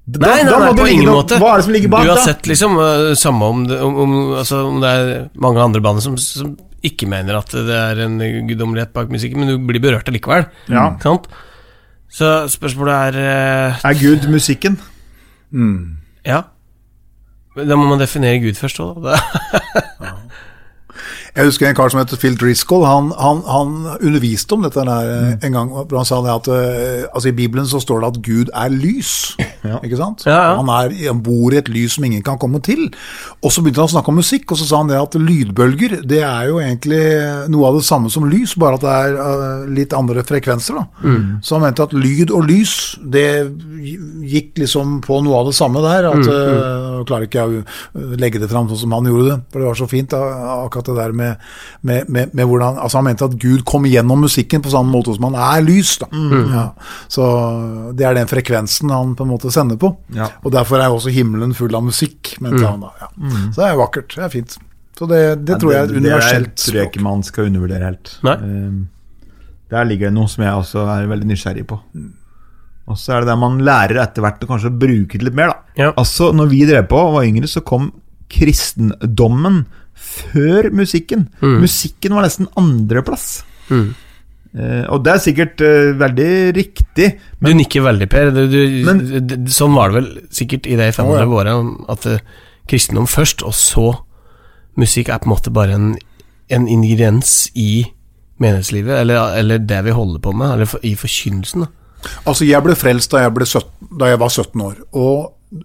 [0.07, 1.37] Da- Nei, nei, da nei må på ingen måte.
[1.41, 2.15] Hva er det som ligger bak, da?
[2.23, 2.77] sett liksom.
[2.79, 6.55] øh, Samme om det, om, om, altså, om det er mange andre band som, som
[6.87, 8.15] ikke mener at det er en
[8.47, 10.47] guddommelighet bak musikken, men du blir berørt allikevel.
[10.71, 10.93] Ja.
[11.03, 11.27] Sant?
[12.09, 14.79] Så spørsmålet er eh, Er Gud musikken?
[16.25, 16.45] Ja.
[17.57, 19.17] Da må man definere Gud først òg, da.
[21.37, 22.81] Jeg husker en kar som heter Phil Driscoll.
[22.87, 25.43] Han, han, han underviste om dette der mm.
[25.45, 25.73] en gang.
[25.91, 29.11] Han sa det at eh, altså I Bibelen så står det at Gud er lys.
[29.85, 30.25] Ikke sant?
[30.25, 30.55] Ja, ja.
[30.57, 32.87] Han, er, han bor i et lys som ingen kan komme til.
[33.45, 35.99] Og så begynte han å snakke om musikk, og så sa han det at lydbølger
[36.09, 37.03] det er jo egentlig
[37.53, 40.81] noe av det samme som lys, bare at det er eh, litt andre frekvenser.
[40.81, 40.87] da.
[41.05, 41.21] Mm.
[41.45, 43.27] Så han mente at lyd og lys det
[43.77, 46.09] gikk liksom på noe av det samme der.
[46.09, 49.27] Mm, at eh, Nå klarer ikke jeg å legge det fram sånn som han gjorde
[49.29, 50.21] det, for det var så fint, da,
[50.65, 51.43] akkurat det der med,
[51.85, 55.13] med, med, med hvordan altså Han mente at Gud kom gjennom musikken på samme måte
[55.15, 55.97] som han er lys.
[56.01, 56.09] da.
[56.11, 56.51] Mm.
[56.55, 56.65] Ja.
[57.13, 57.27] Så
[57.97, 59.93] det er den frekvensen han på en måte sender på.
[60.17, 60.31] Ja.
[60.43, 62.91] Og derfor er også himmelen full av musikk, mente han da.
[63.05, 63.11] Ja.
[63.51, 64.15] Så det er jo vakkert.
[64.17, 64.57] Det er fint.
[64.97, 67.51] Så det, det tror jeg er et universelt universelt det tror jeg ikke man skal
[67.51, 68.15] undervurdere helt.
[68.25, 68.37] Nei.
[68.47, 68.77] Eh,
[69.69, 71.77] Der ligger det noe som jeg også er veldig nysgjerrig på.
[72.87, 75.51] Og så er det der man lærer etter hvert å kanskje bruke det litt mer,
[75.51, 75.81] da.
[75.81, 75.89] Ja.
[75.99, 77.89] Altså, når vi drev på og var yngre, så kom
[78.31, 79.65] kristendommen
[79.97, 81.27] før musikken.
[81.41, 83.41] Musikken var nesten andreplass.
[83.67, 83.89] Mm.
[84.57, 87.07] Eh, og det er sikkert eh, veldig riktig,
[87.43, 88.31] Du nikker veldig, Per.
[88.31, 91.27] Du, du, Men- sånn var det vel sikkert i de 500 Å, ja.
[91.27, 91.55] åra,
[91.91, 92.19] at uh,
[92.69, 93.89] kristendom først, og så
[94.77, 95.91] musikk er på en måte bare en,
[96.53, 97.83] en ingrediens i
[98.39, 101.65] menighetslivet, eller, eller det vi holder på med, eller for, i forkynnelsen.
[101.65, 101.73] da.
[102.25, 104.79] Altså, jeg ble frelst da jeg, ble 17, da jeg var 17 år.
[104.97, 105.63] Og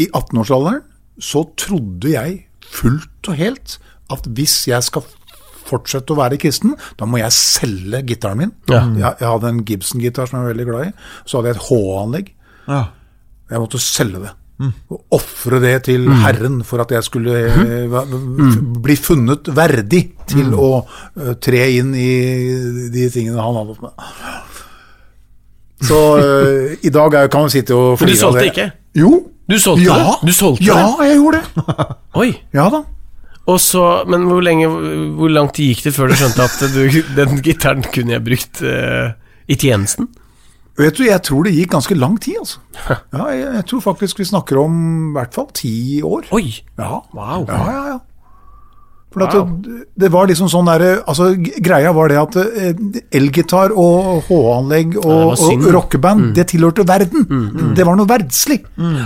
[0.00, 0.82] i 18-årsalderen
[1.22, 2.40] så trodde jeg
[2.74, 3.76] fullt og helt
[4.12, 5.04] at hvis jeg skal
[5.64, 8.54] fortsette å være kristen, da må jeg selge gitaren min.
[8.68, 8.82] Ja.
[8.84, 10.94] Jeg, jeg hadde en Gibson-gitar som jeg var veldig glad i.
[11.24, 12.32] Så hadde jeg et H-anlegg.
[12.68, 12.80] Ja.
[13.52, 14.34] Jeg måtte selge det.
[14.92, 17.90] Og ofre det til Herren for at jeg skulle mm.
[17.90, 18.04] va-
[18.84, 22.12] bli funnet verdig til å uh, tre inn i
[22.94, 24.60] de tingene han hadde fått med.
[25.82, 28.50] Så uh, i dag er, kan vi sitte og Men du solgte det.
[28.52, 28.66] ikke?
[28.94, 29.12] Jo.
[29.50, 29.96] Du solgte ja.
[29.98, 30.28] det?
[30.28, 31.08] Du solgte ja, det?
[31.10, 31.86] jeg gjorde det.
[32.22, 32.30] Oi!
[32.54, 32.84] Ja da.
[33.60, 34.70] Så, men hvor lenge
[35.18, 36.86] Hvor lang tid gikk det før du skjønte at du,
[37.18, 39.12] den gitaren kunne jeg brukt uh,
[39.44, 40.08] i tjenesten?
[40.80, 42.58] Vet du, jeg tror det gikk ganske lang tid, altså.
[43.14, 44.78] Ja, jeg, jeg tror faktisk vi snakker om
[45.12, 46.26] i hvert fall ti år.
[46.34, 46.48] Oi!
[46.80, 47.04] Ja.
[47.14, 47.44] Wow.
[47.46, 47.98] Ja, ja, ja.
[49.14, 52.72] For at det, det var liksom sånn derre altså, Greia var det at eh,
[53.14, 57.28] elgitar og H-anlegg og, ja, og rockeband, det tilhørte verden.
[57.76, 58.60] Det var noe verdslig.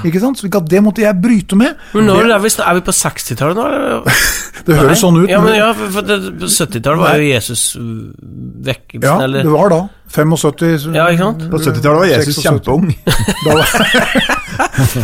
[0.08, 0.40] Ikke sant?
[0.40, 1.76] Så det måtte jeg bryte med.
[1.94, 3.68] Men når er vi, er vi på 60-tallet nå?
[4.66, 5.28] det høres sånn ut.
[5.30, 9.82] Ja, men ja, for, for 70-tallet var jo Jesus uh, ja, eller det var da.
[10.10, 11.44] 75 Ja, ikke sant?
[11.50, 12.46] På 70-tallet var Jesus 76.
[12.48, 12.92] kjempeung.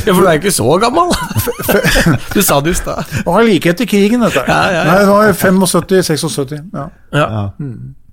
[0.04, 1.10] Ja, for du er ikke så gammel.
[2.34, 3.10] du sa det i stad.
[3.10, 4.42] det var like etter krigen, dette.
[4.48, 4.84] Ja, ja, ja.
[4.88, 6.56] Nei, det var 75-76.
[6.74, 6.86] Ja.
[7.14, 7.26] Ja.
[7.36, 7.44] Ja.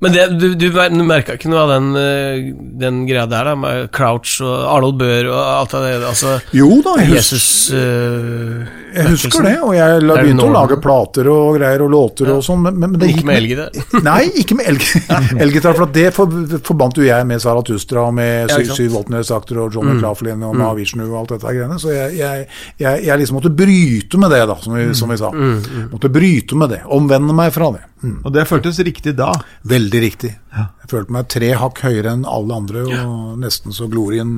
[0.02, 0.70] Men det, du, du,
[1.06, 2.52] merka ikke noe av den, eh,
[2.82, 3.56] den greia der, da?
[3.58, 5.94] Med Crouch og Arnold Bøhr og alt av det?
[6.10, 9.54] Altså Jo da, Jesus uh, jeg husker det.
[9.64, 12.62] Og jeg begynte å lage plater og greier og låter og sånn.
[12.66, 13.80] Men, men det Ikke gikk med elgitar?
[14.10, 14.90] Nei, ikke med elg-
[15.46, 16.36] elgitar, for det for,
[16.68, 18.78] forbandt jo jeg med Zarathustra og med Ja, Sy- ikke sant?
[18.78, 18.82] Mm.
[18.82, 21.80] Syv Voltnes-akter og John McLaughlin og Mahavishnu og alt dette greiene.
[21.82, 22.48] Så jeg, jeg,
[22.82, 25.32] jeg, jeg liksom måtte bryte med det, da, som vi, som vi sa.
[25.32, 26.82] Mm, Måtte bryte med det.
[26.92, 27.86] Omvende meg fra det.
[28.02, 28.18] Mm.
[28.26, 29.32] Og det føltes riktig da.
[29.70, 30.32] Veldig riktig.
[30.58, 34.32] Jeg følte meg tre hakk høyere enn alle andre, og nesten så glorien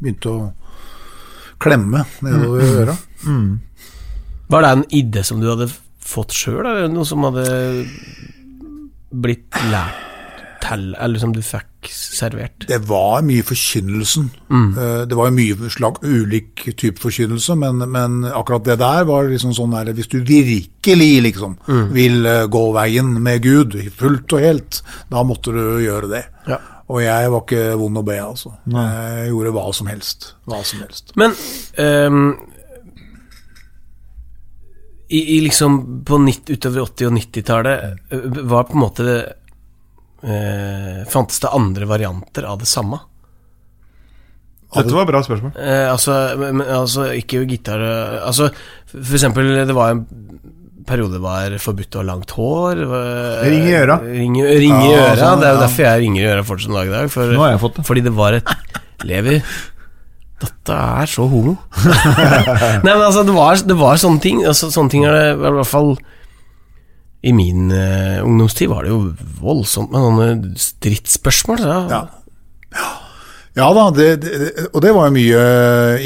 [0.00, 0.48] begynte å
[1.60, 2.94] klemme nedover
[3.26, 3.60] Mm.
[4.50, 7.44] Var det en idé som du hadde fått sjøl, eller noe som hadde
[9.10, 10.06] blitt lært
[10.60, 12.66] til, eller som du fikk servert?
[12.68, 14.26] Det var mye forkynnelsen.
[14.52, 14.66] Mm.
[14.78, 19.54] Eh, Det var mye slag, ulik type forkynnelse, men, men akkurat det der var liksom
[19.56, 21.92] sånn der Hvis du virkelig liksom Mm.
[21.94, 26.24] vil eh, gå veien med Gud fullt og helt, da måtte du gjøre det.
[26.48, 26.58] Ja.
[26.90, 28.50] Og jeg var ikke vond å be, altså.
[28.66, 30.32] Jeg gjorde hva som helst.
[30.50, 31.12] Hva som helst.
[31.16, 31.36] Men
[31.78, 32.34] ehm,
[35.10, 39.18] i, i liksom på 90, utover 80- og 90-tallet eh, var på en måte det,
[40.22, 43.00] eh, Fantes det andre varianter av det samme?
[44.70, 45.56] Dette var et bra spørsmål.
[45.58, 48.52] Eh, altså, men, altså, ikke gitar eh, Altså,
[48.92, 50.04] for eksempel, det var en
[50.86, 52.84] periode det var forbudt å ha langt hår.
[52.90, 53.98] var- Ring i øra.
[54.04, 55.16] Ring, ring i Ja, øra.
[55.18, 55.64] sånn, det er jo ja.
[55.66, 57.10] derfor jeg ringer i øra fortsatt en dag i dag.
[57.10, 57.84] For, Nå har jeg fått det.
[57.90, 58.54] Fordi det var et
[59.10, 59.42] Lever
[60.40, 61.56] Dette er så homo.
[62.84, 64.40] Nei, men altså, det var, det var sånne ting.
[64.46, 65.92] Altså, sånne ting er det i hvert fall
[67.28, 69.02] I min uh, ungdomstid var det jo
[69.42, 71.60] voldsomt med sånne stridsspørsmål.
[71.60, 71.84] Så, Ja.
[71.92, 72.02] Ja
[73.54, 75.40] da, det, det, og det var jo mye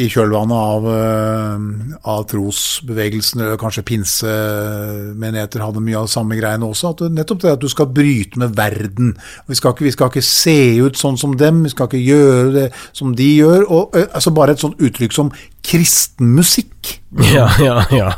[0.01, 1.67] i kjølvannet av, eh,
[2.09, 6.95] av trosbevegelsen, eller kanskje pinsemenigheter hadde mye av samme greiene også.
[6.95, 9.13] At nettopp det at du skal bryte med verden.
[9.47, 12.55] Vi skal, ikke, vi skal ikke se ut sånn som dem, vi skal ikke gjøre
[12.57, 13.69] det som de gjør.
[13.69, 17.01] Og, eh, altså bare et sånt uttrykk som kristen musikk.
[17.33, 18.09] ja, ja, ja.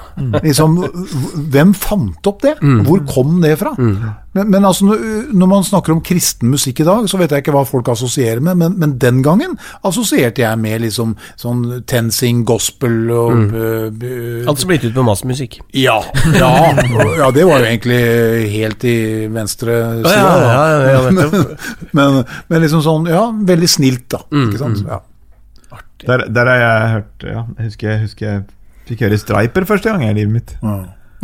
[0.43, 0.79] Liksom,
[1.53, 2.55] hvem fant opp det?
[2.87, 3.75] Hvor kom det fra?
[3.77, 7.53] Men, men altså, når- man snakker om kristen musikk i dag, så vet jeg ikke
[7.55, 9.55] hva folk assosierer med, men, men den gangen
[9.87, 15.07] assosierte jeg med liksom sånn tensing, gospel og øh, uh, Alt som blitt ut med
[15.13, 15.61] massemusikk.
[15.77, 16.01] ja,
[16.35, 16.53] ja,
[17.21, 18.01] ja, det var jo egentlig
[18.57, 18.97] helt i
[19.33, 20.17] venstre side.
[20.17, 21.45] ja, ja, ja, ja,
[22.01, 24.25] men, men liksom sånn, ja, veldig snilt, da.
[24.35, 24.83] Ikke sant?
[24.89, 25.03] Ja.
[26.05, 28.43] Der, der har jeg hørt Ja, jeg husker jeg, husker jeg
[28.87, 30.53] fikk høre Striper første gang i livet mitt.
[30.63, 30.75] Ja.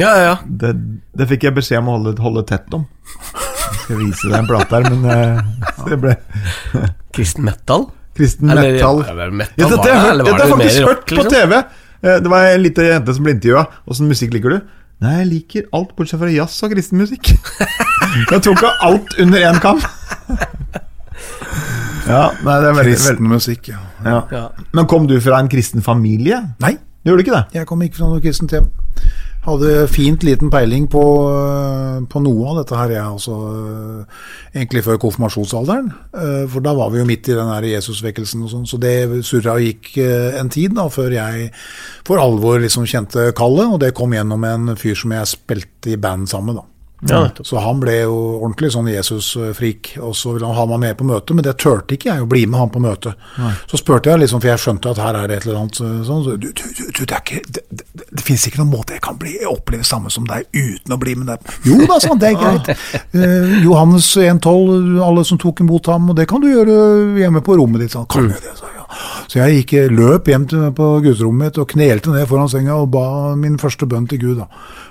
[0.00, 0.37] Ja, ja.
[0.48, 0.70] Det,
[1.18, 2.87] det fikk jeg beskjed om å holde, holde tett om.
[3.12, 5.42] Jeg skal vise deg en plate her, men eh,
[5.90, 6.14] det ble
[7.14, 7.90] Kristen metal?
[8.16, 9.02] kristen Eller- metal.
[9.08, 11.32] Ja, metal Ja, dette det, har jeg har jeg faktisk hørt rock, på liksom?
[11.37, 11.58] TV.
[12.02, 13.66] Eh, Det var en liten jente som ble intervjua.
[13.92, 14.58] Åssen musikk liker du?
[15.02, 17.32] Nei, jeg liker alt bortsett fra jazz og kristen musikk.
[18.32, 19.80] Jeg tok av alt under én kam.
[22.02, 23.78] Ja, nei, det er veldig, Kristen veldig musikk, ja.
[24.05, 24.23] Ja.
[24.33, 24.49] Ja.
[24.73, 26.43] Men kom du fra en kristen familie?
[26.61, 27.45] Nei, Gjorde du ikke det?
[27.59, 28.69] Jeg kom ikke fra noe kristent hjem.
[29.43, 31.01] Hadde fint liten peiling på,
[31.35, 33.38] øh, på noe av dette her, jeg også.
[33.57, 34.05] øh,
[34.55, 35.88] Egentlig før konfirmasjonsalderen.
[36.15, 38.67] øh, For da var vi jo midt i den her Jesusvekkelsen og sånn.
[38.71, 39.97] Så det surra og gikk
[40.38, 41.51] en tid da, før jeg
[42.07, 43.67] for alvor liksom kjente kallet.
[43.75, 46.69] Og det kom gjennom en fyr som jeg spilte i band sammen med, da.
[47.09, 47.29] Ja.
[47.43, 51.07] Så han ble jo ordentlig sånn Jesus-frik, og så ville han ha meg med på
[51.09, 53.15] møte, men det turte ikke jeg å bli med han på møte.
[53.71, 56.23] Så spurte jeg, liksom, for jeg skjønte at her er det et eller annet sånn
[56.23, 59.03] så, du, du, du, det, er ikke, det, det, det, finnes ikke noen måte jeg
[59.05, 61.55] kan bli, oppleve samme som deg uten å bli med deg.
[61.67, 62.73] Jo da, sa han, det er greit.
[63.12, 66.77] Eh, Johannes 1,12, alle som tok imot ham, og det kan du gjøre
[67.21, 67.93] hjemme på rommet ditt.
[67.95, 68.07] Sånn.
[68.11, 68.71] Kan jeg det, sa jeg.
[69.28, 72.90] Så jeg gikk, løp hjem til, på gudsrommet mitt og knelte ned foran senga og
[72.94, 74.37] ba min første bønn til Gud.
[74.42, 74.46] Da.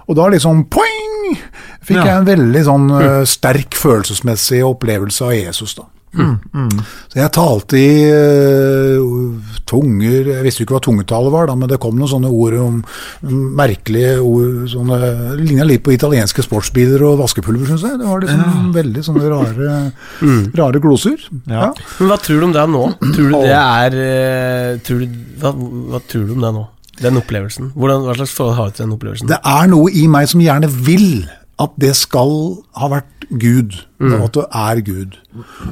[0.08, 1.38] Og da liksom poing!
[1.86, 2.06] Fikk Ja.
[2.06, 5.76] jeg en veldig sånn uh, sterk følelsesmessig opplevelse av Jesus.
[5.78, 5.84] da.
[6.12, 11.70] Så jeg talte i uh, tunger Jeg visste jo ikke hva tungetallet var, da, men
[11.72, 15.00] det kom noen sånne ord om mm, merkelige ord sånne,
[15.40, 18.02] Ligna litt på italienske sportsbiler og vaskepulver, syns jeg.
[18.02, 19.80] Det var liksom veldig sånne rare,
[20.62, 21.16] rare gloser.
[21.48, 21.62] Ja.
[21.62, 21.72] Ja.
[22.00, 22.84] Men hva tror du om det nå?
[23.02, 25.54] Tror du det er eh, tror du, hva,
[25.94, 26.64] hva tror du om det nå?
[27.02, 27.72] Den opplevelsen.
[27.74, 29.30] Hvordan, hva slags forhold har du til den opplevelsen?
[29.32, 31.24] Det er noe i meg som gjerne vil
[31.62, 32.32] at det skal
[32.80, 35.14] ha vært Gud, og at det er Gud.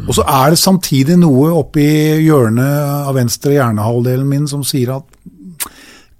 [0.08, 1.86] Og så er det samtidig noe oppi
[2.24, 5.04] hjørnet av venstre hjernehalvdelen min som sier at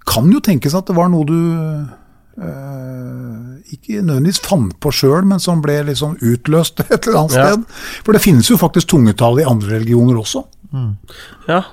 [0.10, 1.36] kan jo tenkes at det var noe du
[2.42, 7.50] eh, ikke nødvendigvis fant på sjøl, men som ble liksom utløst et eller annet Ja.
[7.52, 7.66] sted.
[8.06, 10.44] For det finnes jo faktisk tungetall i andre religioner også.
[11.48, 11.64] Ja.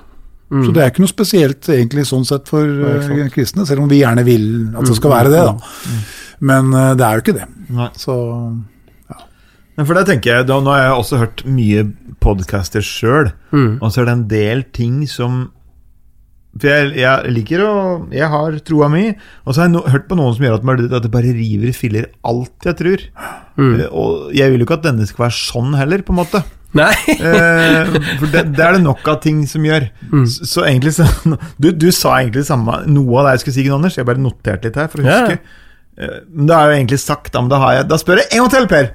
[0.47, 3.99] Så det er ikke noe spesielt egentlig sånn sett for eh, kristne, selv om vi
[3.99, 4.45] gjerne vil
[4.79, 5.41] at det skal være det.
[5.43, 5.57] da.
[6.39, 7.47] Men eh, det er jo ikke det.
[7.73, 7.91] Nei.
[7.97, 8.15] Så
[9.77, 11.85] Men for det tenker jeg, da, Nå har jeg også hørt mye
[12.23, 15.51] podcaster sjøl, og så er det en del ting som
[16.57, 17.73] For jeg, jeg liker å
[18.09, 19.11] Jeg har troa mi,
[19.45, 21.35] og så har jeg no, hørt på noen som gjør at, man, at det bare
[21.35, 23.03] river i filler alt jeg tror.
[23.57, 23.75] Mm.
[23.91, 26.41] Og jeg vil jo ikke at denne skal være sånn heller, på en måte.
[26.77, 26.91] Nei.
[27.13, 29.87] Eh, for det, det er det nok av ting som gjør.
[30.25, 31.05] Så, så egentlig så
[31.61, 33.97] du, du sa egentlig det samme noe av det jeg skulle si, Gunn Anders.
[34.01, 35.37] Jeg bare noterte litt her for å huske.
[35.37, 35.63] ja.
[35.97, 38.29] Eh, Men det er jo egentlig sagt, da, men da, har jeg, da spør jeg
[38.31, 38.89] en gang til, Per.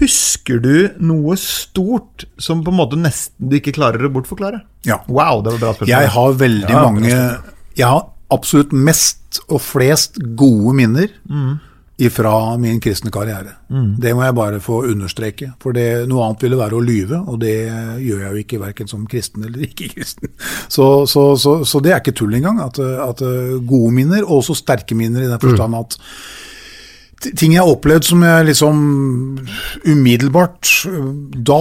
[0.00, 4.60] Husker du noe stort som på en måte nesten du ikke klarer å bortforklare?
[4.86, 5.00] ja.
[5.10, 5.90] Wow, det var bra spørsmål.
[5.96, 7.10] Jeg har veldig Ja, mange
[7.76, 11.10] Jeg har absolutt mest og flest gode minner
[12.00, 13.56] ifra min kristne karriere.
[14.00, 15.52] Det må jeg bare få understreke.
[15.62, 17.56] For det, noe annet ville være å lyve, og det
[18.00, 20.32] gjør jeg jo ikke verken som kristen eller ikke kristen.
[20.74, 22.60] Så, så, så, så det er ikke tull engang.
[22.62, 23.20] At, at
[23.66, 25.98] gode minner, og også sterke minner i den forstand at
[27.20, 28.78] ting jeg har opplevd som jeg liksom
[29.84, 31.60] umiddelbart øh, da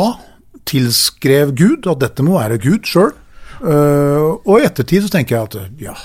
[0.69, 3.11] tilskrev Gud, at dette må være Gud sjøl.
[3.59, 5.95] og i ettertid så tenker jeg at ja,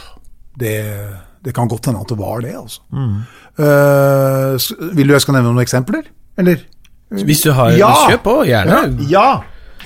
[0.58, 0.72] det,
[1.44, 2.80] det kan godt hende at det var det, altså.
[2.92, 3.16] Mm.
[3.78, 6.06] Uh, vil du jeg skal nevne noen eksempler?
[6.40, 6.62] Eller?
[7.14, 7.90] Hvis du har Ja!
[8.08, 8.78] kjøp på, gjerne.
[9.10, 9.42] Ja!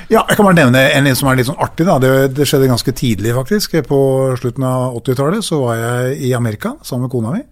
[0.09, 1.85] Ja, jeg kan bare nevne en som er litt sånn artig.
[1.85, 3.75] Det, det skjedde ganske tidlig, faktisk.
[3.91, 3.99] På
[4.41, 7.43] slutten av 80-tallet så var jeg i Amerika sammen med kona mi.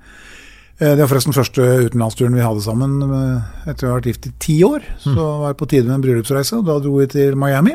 [0.78, 4.30] Eh, Det var forresten første utenlandsturen vi hadde sammen eh, etter å ha vært gift
[4.30, 4.86] i ti år.
[5.02, 7.74] Så var det på tide med en bryllupsreise, og da dro vi til Miami.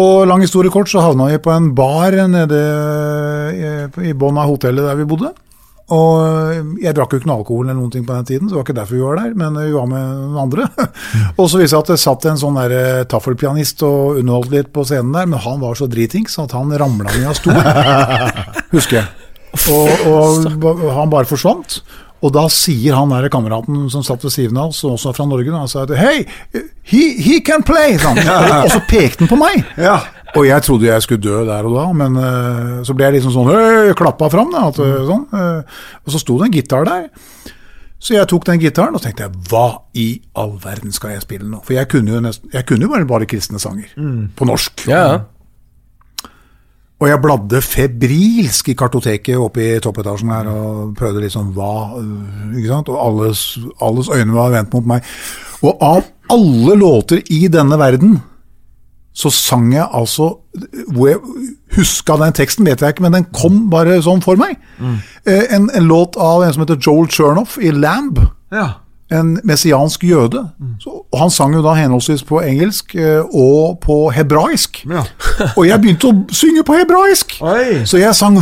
[0.00, 2.60] Og lang historie kort, så havna vi på en bar nede
[4.00, 5.34] i, bunnen av hotellet der vi bodde.
[5.92, 8.58] Og jeg drakk jo ikke noe alkohol eller noen ting på den tiden, så det
[8.60, 10.68] var ikke derfor vi var der, men vi var med noen andre.
[11.40, 14.70] og så viste det seg at det satt en sånn eh, taffelpianist og underholdt litt
[14.72, 17.68] på scenen der, men han var så dritings at han ramla ned av stolen,
[18.76, 19.10] husker jeg.
[19.68, 21.82] Og, og han bare forsvant.
[22.22, 25.16] Og da sier han der kameraten som satt ved siden av oss, som også er
[25.16, 26.22] fra Norge, da, han sa at Hei,
[26.86, 27.96] he, he can play!
[27.98, 28.20] han.
[28.62, 29.64] Og så pekte han på meg.
[29.80, 29.98] Ja.
[30.32, 33.34] Og jeg trodde jeg skulle dø der og da, men uh, så ble jeg liksom
[33.34, 34.52] sånn øh, klappa fram.
[34.54, 37.10] Da, at, øh, sånn, uh, og så sto det en gitar der.
[38.02, 39.66] Så jeg tok den gitaren og tenkte jeg, hva
[39.98, 40.06] i
[40.38, 41.60] all verden skal jeg spille nå?
[41.66, 43.92] For jeg kunne jo, nesten, jeg kunne jo bare, bare kristne sanger.
[44.38, 44.86] På norsk.
[44.90, 45.20] Ja, ja.
[47.02, 52.52] Og jeg bladde febrilsk i kartoteket oppe i toppetasjen her og prøvde liksom hva øh,
[52.54, 52.90] ikke sant?
[52.92, 53.40] Og alles,
[53.82, 55.08] alles øyne var vendt mot meg.
[55.66, 58.20] Og av alle låter i denne verden,
[59.12, 60.38] så sang jeg altså
[60.94, 61.18] Hvor jeg
[61.76, 64.58] huska den teksten, vet jeg ikke, men den kom bare sånn for meg.
[64.78, 64.96] Mm.
[65.26, 68.20] En, en låt av en som heter Joel Chernoff i Lamb
[68.52, 68.66] ja.
[69.12, 70.42] En messiansk jøde.
[70.80, 74.82] Så, og han sang jo da henholdsvis på engelsk eh, og på hebraisk.
[74.90, 75.04] Ja.
[75.58, 77.36] og jeg begynte å synge på hebraisk.
[77.44, 77.82] Oi.
[77.88, 78.38] Så jeg sang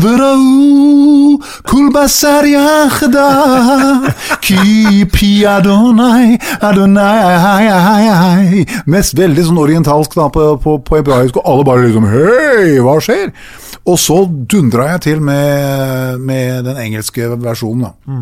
[5.12, 7.36] pi Adonai, Adonai
[8.90, 12.98] Mest veldig sånn orientalsk da, på, på, på hebraisk, og alle bare liksom Hei, hva
[13.02, 13.32] skjer?
[13.88, 18.20] Og så dundra jeg til med, med den engelske versjonen, da.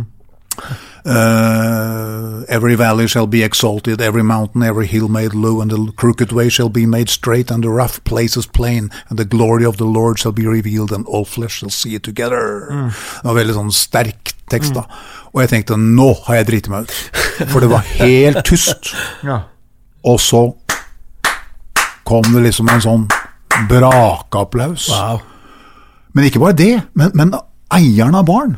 [1.05, 6.33] Uh, every valley shall be exalted, every mountain, every hill made low, and the crooked
[6.33, 9.85] way shall be made straight, and the rough places plain, and the glory of the
[9.85, 12.69] Lord shall be revealed, and all flesh shall see it together.
[12.71, 14.87] Det var veldig sånn sterk tekst, da.
[15.35, 17.23] Og jeg tenkte nå har jeg driti meg ut.
[17.53, 18.95] For det var helt tyst.
[19.29, 19.43] Ja.
[20.07, 20.41] Og så
[22.07, 23.05] kom det liksom en sånn
[23.69, 24.87] brakeapplaus.
[24.95, 25.21] Wow.
[26.15, 27.35] Men ikke bare det, men, men
[27.75, 28.57] eieren av baren,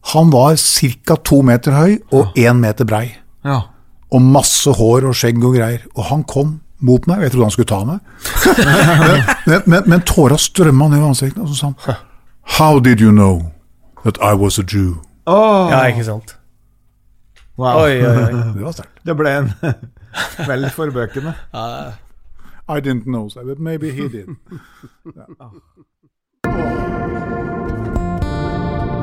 [0.00, 1.16] han var ca.
[1.16, 3.16] to meter høy og én meter brei.
[3.44, 3.60] ja.
[4.08, 5.82] Og masse hår og skjegg og greier.
[5.94, 7.98] Og han kom mot meg, og jeg trodde han skulle ta meg.
[9.50, 11.98] men men, men, tåra strømma ned ansiktet, og så sa han
[12.56, 13.52] How did you know
[14.04, 14.94] that I was a Jew?
[15.26, 15.68] Oh.
[15.70, 16.38] Ja, ikke sant.
[17.58, 17.82] wow.
[17.82, 18.32] Oi, oi, oi.
[18.56, 18.96] Det var sterkt.
[19.04, 19.52] Det ble en
[20.48, 21.34] vel for bøkene.
[22.68, 24.28] I didn't know, so, but maybe he did.
[25.16, 25.48] Ja.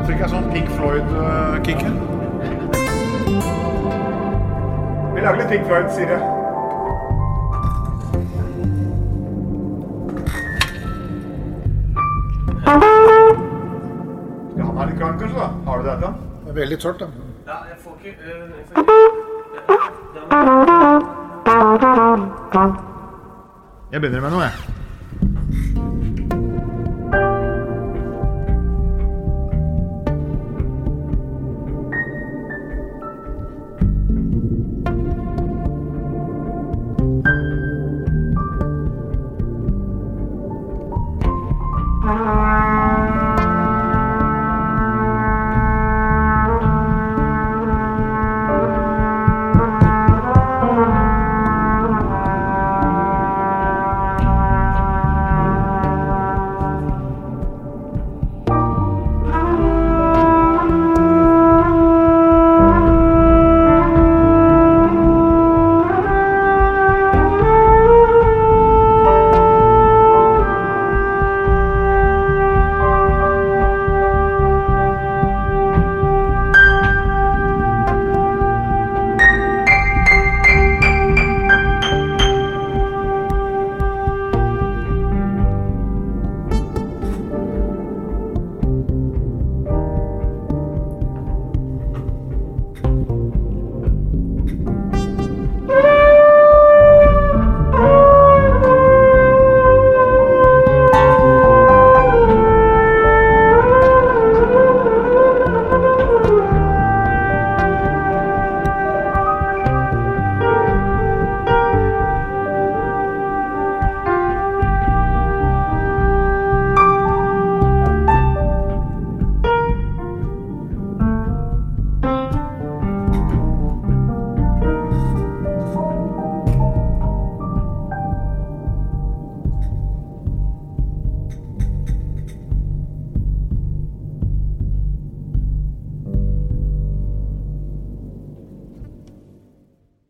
[0.06, 1.96] Fikk jeg sånn Pink Floyd-kick her?
[5.16, 6.22] Vi lager litt Pink Floyd, sier jeg.
[14.76, 15.28] Han er litt kanskje?
[15.34, 15.50] da?
[15.66, 16.16] Har du det, Ethan?
[16.44, 17.06] Det er veldig tørt, da.
[17.48, 18.96] Ja, jeg får ikke, øh, jeg får ikke
[23.92, 24.75] Jeg begynner med noe, jeg.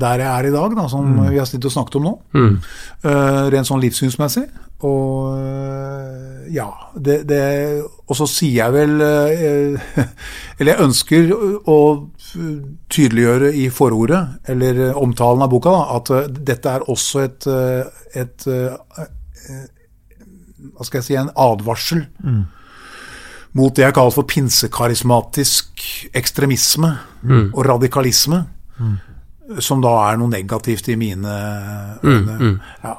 [0.01, 2.13] der jeg er i dag, da, som vi har snitt og snakket om nå.
[3.07, 4.49] Eh, rent sånn livssynsmessig.
[4.83, 6.67] Og eh, ja
[6.99, 7.45] det, det,
[8.11, 10.09] Og så sier jeg vel uh,
[10.59, 11.31] Eller jeg ønsker
[11.71, 11.77] å
[12.91, 14.19] tydeliggjøre i forordet,
[14.51, 17.47] eller omtalen av boka, da, at dette er også et,
[18.17, 19.22] et, et
[20.73, 22.05] Hva skal jeg si En advarsel
[23.55, 25.83] mot det jeg kaller for pinsekarismatisk
[26.15, 26.93] ekstremisme
[27.55, 28.47] og radikalisme,
[29.61, 31.29] som da er noe negativt i mine
[32.03, 32.61] øyne.
[32.85, 32.95] Ja.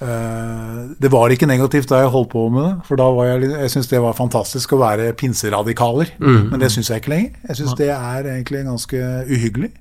[0.00, 3.50] Eh, Det var ikke negativt da jeg holdt på med det, for da var jeg,
[3.50, 6.06] jeg syntes det var fantastisk å være pinseradikaler.
[6.20, 7.30] Men det syns jeg ikke lenger.
[7.48, 9.72] Jeg syns det er egentlig ganske uhyggelig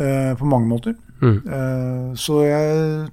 [0.00, 0.94] eh, på mange måter.
[1.22, 3.10] Eh, Så jeg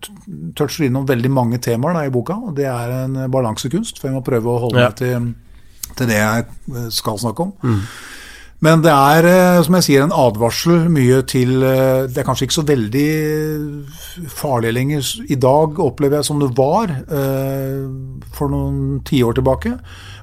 [0.56, 4.16] toucher innom veldig mange temaer da i boka, og det er en balansekunst, for jeg
[4.16, 4.88] må prøve å holde Ja.
[4.90, 5.34] meg til,
[5.96, 6.46] til det jeg
[6.76, 7.54] eh, skal snakke om.
[8.60, 12.58] Men det er, eh, som jeg sier, en advarsel mye til Det er kanskje ikke
[12.62, 13.10] så veldig
[14.34, 16.88] farlig lenger i dag, opplever jeg, som det var
[18.34, 19.78] for noen tiår tilbake.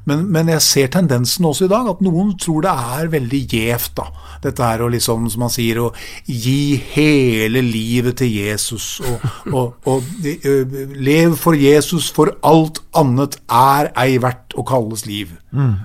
[0.09, 4.03] Men, men jeg ser tendensen også i dag, at noen tror det er veldig gjevt.
[4.45, 5.93] Dette her å liksom, som man sier, å
[6.27, 8.89] gi hele livet til Jesus.
[9.01, 15.07] Og, og, og eh, lev for Jesus, for alt annet er ei verdt å kalles
[15.09, 15.33] liv.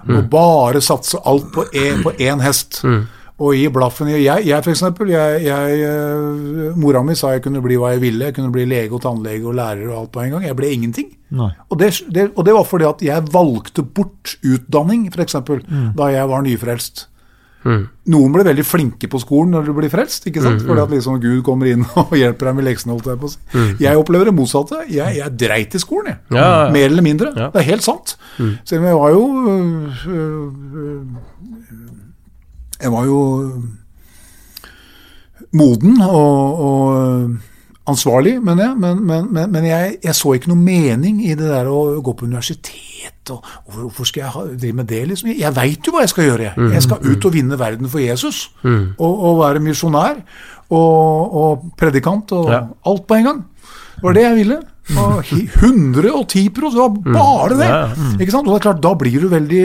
[0.09, 2.82] Og bare satse alt på én hest.
[2.84, 2.84] hest.
[3.39, 8.03] Og gi blaffen i Jeg, jeg eh, mora mi sa jeg kunne bli hva jeg
[8.03, 8.27] ville.
[8.27, 10.47] Jeg kunne bli lege og tannlege og lærer og alt på en gang.
[10.49, 11.13] Jeg ble ingenting.
[11.69, 15.39] Og det, det, og det var fordi at jeg valgte bort utdanning, f.eks.,
[15.95, 17.05] da jeg var nyfrelst.
[18.09, 20.61] Noen ble veldig flinke på skolen når du blir frelst, ikke sant?
[20.63, 22.95] fordi at liksom Gud kommer inn og hjelper deg med leksene.
[23.03, 23.65] Jeg på å.
[23.83, 24.83] Jeg opplever det motsatte.
[24.87, 26.21] Jeg, jeg dreit i skolen, jeg.
[26.31, 26.69] Ja, ja, ja.
[26.75, 27.33] Mer eller mindre.
[27.35, 27.49] Ja.
[27.53, 28.15] Det er helt sant.
[28.39, 29.25] Selv om jeg var jo
[29.55, 31.19] øh, øh,
[32.82, 33.19] Jeg var jo
[35.55, 38.77] moden og, og ansvarlig, mener jeg.
[38.84, 42.13] Men, men, men, men jeg, jeg så ikke noe mening i det der å gå
[42.19, 43.34] på universitet.
[43.34, 45.01] Og, og hvorfor skal jeg ha, drive med det?
[45.11, 45.32] liksom?
[45.38, 46.49] Jeg veit jo hva jeg skal gjøre.
[46.53, 48.43] Jeg, jeg skal ut og vinne verden for Jesus.
[48.63, 50.21] Og, og være misjonær.
[50.69, 52.59] Og, og predikant og Ja.
[52.91, 53.39] alt på en gang.
[53.99, 54.59] Det var det jeg ville.
[55.01, 55.34] Og
[55.65, 57.71] 110 pros, det var bare det.
[58.21, 58.45] Ikke sant?
[58.47, 59.63] Og det er klart, da blir du veldig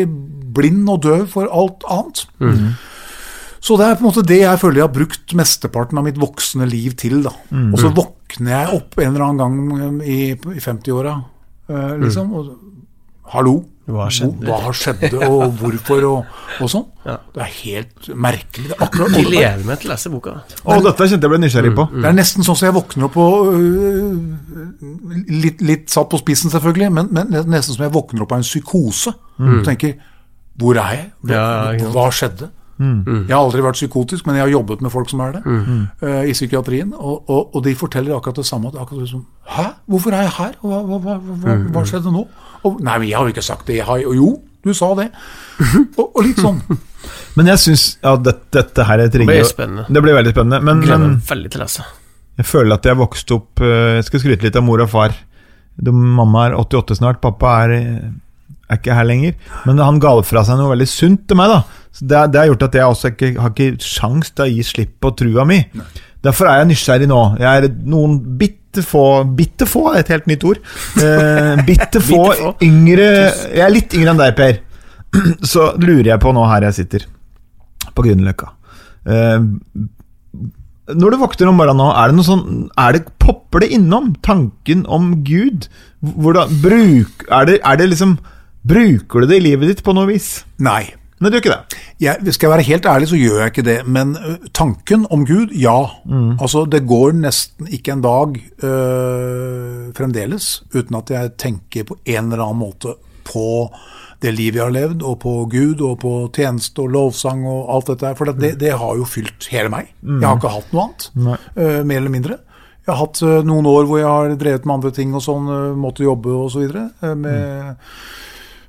[0.57, 2.25] blind og døv for alt annet.
[3.65, 6.19] Så det er på en måte det jeg føler jeg har brukt mesteparten av mitt
[6.21, 7.23] voksne liv til.
[7.25, 7.33] da.
[7.73, 11.15] Og så våkner jeg opp en eller annen gang i, i 50-åra,
[11.73, 12.35] eh, liksom.
[12.37, 12.51] Og,
[13.33, 13.62] Hallo?
[13.85, 14.49] Hva skjedde?
[14.49, 16.85] Hva skjedde, og hvorfor, og, og sånn.
[17.05, 17.19] Ja.
[17.35, 18.71] Det er helt merkelig.
[18.71, 20.35] Det akkurat Jeg gleder meg til å lese boka.
[20.65, 21.87] Å, dette kjente jeg ble nysgjerrig på.
[21.93, 24.85] det er nesten sånn som jeg våkner opp og uh,
[25.29, 28.47] litt, litt satt på spissen, selvfølgelig, men, men nesten som jeg våkner opp av en
[28.49, 29.12] psykose.
[29.41, 29.99] Og tenker
[30.61, 31.07] Hvor er jeg?
[31.25, 31.43] Hva,
[31.77, 32.49] Ja, hva skjedde?
[32.79, 36.22] Jeg har aldri vært psykotisk, men jeg har jobbet med folk som er det, øh,
[36.27, 36.95] i psykiatrien.
[36.95, 38.72] Og, og, og de forteller akkurat det samme.
[38.81, 39.66] Akkurat som, Hæ?
[39.87, 40.57] Hvorfor er jeg her?
[40.62, 42.25] Hva, hva, hva, hva, hva skjedde nå?
[42.64, 43.77] Og, nei, men jeg har jo ikke sagt det.
[43.79, 44.31] Jeg har, jo,
[44.64, 45.11] du sa det.
[46.01, 46.62] Og, og litt sånn.
[47.37, 49.85] Men jeg syns ja, dette, dette her er et Det blir spennende.
[49.93, 50.61] Det blir veldig spennende.
[50.64, 51.85] Men, Gleder meg veldig til, lese.
[52.41, 55.12] jeg føler at jeg vokste opp eh, Jeg skal skryte litt av mor og far.
[55.77, 57.75] De, mamma er 88 snart, pappa er,
[58.71, 59.35] er ikke her lenger.
[59.69, 61.53] Men han ga fra seg noe veldig sunt til meg.
[61.53, 61.62] da
[61.95, 64.67] Så det, det har gjort at jeg også ikke, har ikke sjans til å gi
[64.67, 65.61] slipp på trua mi.
[66.25, 67.23] Derfor er jeg nysgjerrig nå.
[67.43, 69.03] Jeg er noen bitte få
[69.39, 70.59] Bitte få er et helt nytt ord.
[70.99, 72.23] Eh, Bitte få.
[72.65, 73.05] yngre
[73.53, 74.57] Jeg er litt yngre enn deg, Per.
[75.53, 77.05] Så lurer jeg på nå her jeg sitter,
[77.95, 78.49] på Grünerløkka
[79.07, 79.45] eh,
[80.91, 84.11] Når du våkner om morgenen nå, er det noe sånn er det, Popper det innom
[84.27, 85.69] tanken om Gud?
[86.03, 88.17] Hvordan, bruk, er, det, er det liksom
[88.65, 90.45] Bruker du det i livet ditt på noe vis?
[90.59, 90.87] Nei.
[91.21, 91.81] Nei, du gjør ikke det.
[92.03, 93.77] Jeg, skal jeg være helt ærlig, så gjør jeg ikke det.
[93.87, 94.15] Men
[94.57, 95.77] tanken om Gud, ja.
[96.43, 98.35] Altså, det går nesten ikke en dag
[98.67, 103.47] øh, fremdeles uten at jeg tenker på en eller annen måte på
[104.25, 107.93] det livet jeg har levd, og på Gud, og på tjeneste og lovsang og alt
[107.93, 108.12] dette.
[108.19, 109.93] For det, det har jo fylt hele meg.
[110.03, 111.09] Jeg har ikke hatt noe annet,
[111.57, 112.39] øh, mer eller mindre.
[112.85, 115.49] Jeg har hatt øh, noen år hvor jeg har drevet med andre ting og sånn,
[115.81, 116.89] måtte jobbe og så videre.
[117.17, 117.75] Med ø,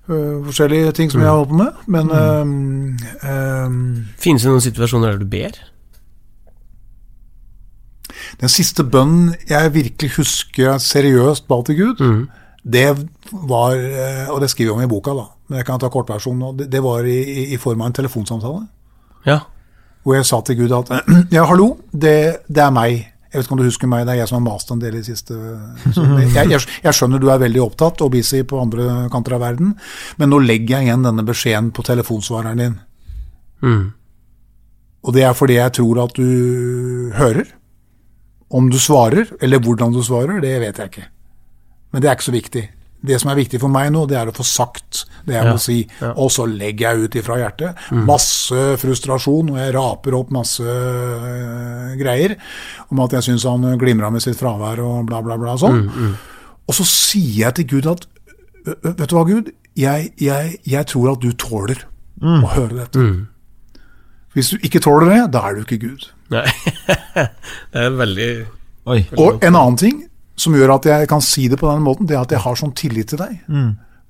[0.08, 1.80] forskjellige ting som jeg har holdt på med.
[1.88, 2.18] Men mm.
[2.42, 2.98] um,
[3.30, 5.58] um, Finnes det noen situasjoner der du ber?
[8.42, 12.04] Den siste bønnen jeg virkelig husker jeg seriøst ba til Gud,
[12.66, 12.86] det
[13.32, 16.40] var eh, Og det skriver jeg om i boka, da, men jeg kan ta kortversjonen
[16.42, 16.52] nå.
[16.58, 18.64] Det, det var i, i- i form av en telefonsamtale.
[19.26, 19.40] Ja.
[20.04, 20.90] Hvor jeg sa til Gud at
[21.36, 22.16] Ja, hallo, det,
[22.50, 23.06] det er meg.
[23.36, 24.96] Jeg vet ikke om du husker meg, det er jeg som har mast en del
[24.96, 25.36] i det siste.
[25.92, 29.74] Jeg, jeg, jeg skjønner du er veldig opptatt og busy på andre kanter av verden,
[30.16, 32.78] men nå legger jeg igjen denne beskjeden på telefonsvareren din.
[33.60, 33.84] Mm.
[35.04, 37.52] Og det er fordi jeg tror at du hører.
[38.56, 41.08] Om du svarer, eller hvordan du svarer, det vet jeg ikke.
[41.92, 42.64] Men det er ikke så viktig.
[43.06, 45.52] Det som er viktig for meg nå, det er å få sagt det jeg Ja,
[45.54, 45.78] må si.
[46.02, 46.12] ja.
[46.22, 47.84] Og så legger jeg ut ifra hjertet.
[48.06, 52.36] Masse frustrasjon, og jeg raper opp masse øh, greier
[52.92, 55.54] om at jeg syns han glimra med sitt fravær og bla, bla, bla.
[55.56, 56.16] og Sånn.
[56.66, 58.06] Og så sier jeg til Gud at
[58.66, 59.52] «Ø- ø, Vet du hva, Gud?
[59.78, 61.84] Jeg, jeg, jeg tror at du tåler
[62.24, 63.02] å høre dette.
[64.36, 66.08] Hvis du ikke tåler det, da er du ikke Gud.
[66.34, 66.46] Nei.
[67.74, 68.30] det er veldig
[68.90, 69.00] Oi.
[69.18, 70.04] Og en annen ting
[70.36, 72.56] som gjør at jeg kan si det på den måten, det er at jeg har
[72.60, 73.38] sånn tillit til deg.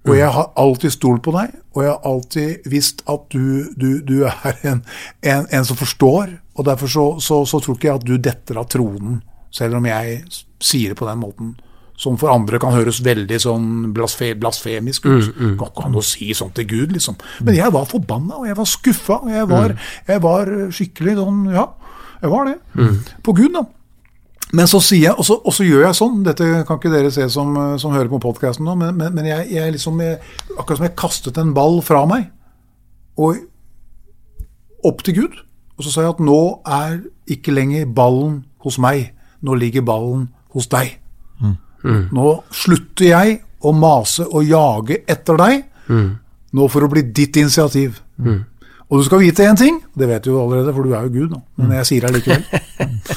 [0.06, 4.02] Og jeg har alltid stolt på deg, og jeg har alltid visst at du, du,
[4.06, 4.84] du er en,
[5.26, 6.36] en, en som forstår.
[6.56, 9.22] Og derfor så, så, så tror ikke jeg at du detter av tronen,
[9.52, 10.20] selv om jeg
[10.62, 11.56] sier det på den måten.
[11.98, 15.30] Som for andre kan høres veldig sånn blasfe, blasfemisk ut.
[15.58, 17.16] Går ikke an å si sånn til Gud, liksom.
[17.48, 19.74] Men jeg var forbanna, og jeg var skuffa, og jeg var,
[20.10, 21.66] jeg var skikkelig sånn Ja,
[22.22, 22.58] jeg var det.
[23.24, 23.64] På Gud, da.
[24.54, 27.10] Men så sier jeg, og så, og så gjør jeg sånn, dette kan ikke dere
[27.12, 30.20] se som, som hører på podkasten nå, men, men, men jeg, jeg liksom jeg,
[30.54, 32.28] Akkurat som jeg kastet en ball fra meg,
[33.18, 33.42] og
[34.86, 35.40] opp til Gud.
[35.76, 37.00] Og så sa jeg at nå er
[37.34, 39.10] ikke lenger ballen hos meg,
[39.44, 40.94] nå ligger ballen hos deg.
[42.16, 45.66] Nå slutter jeg å mase og jage etter deg,
[46.56, 48.00] nå for å bli ditt initiativ.
[48.96, 51.10] Og du skal vite én ting, det vet du jo allerede, for du er jo
[51.12, 52.44] Gud nå, men jeg sier det likevel.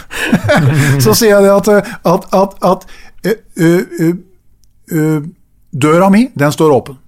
[1.05, 1.69] så sier jeg det at,
[2.03, 2.87] at, at, at
[3.63, 3.69] ø,
[4.01, 4.09] ø,
[4.91, 5.21] ø,
[5.83, 6.99] døra mi, den står åpen.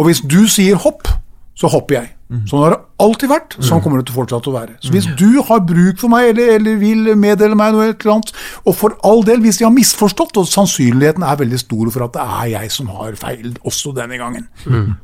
[0.00, 1.08] Og hvis du sier hopp,
[1.54, 2.08] så hopper jeg.
[2.48, 4.76] Sånn har det alltid vært, sånn kommer det til fortsatt å være.
[4.80, 8.32] Så hvis du har bruk for meg, eller, eller vil meddele meg noe, eller annet,
[8.64, 12.12] og for all del, hvis jeg har misforstått, og sannsynligheten er veldig stor for at
[12.16, 14.46] det er jeg som har feil også denne gangen,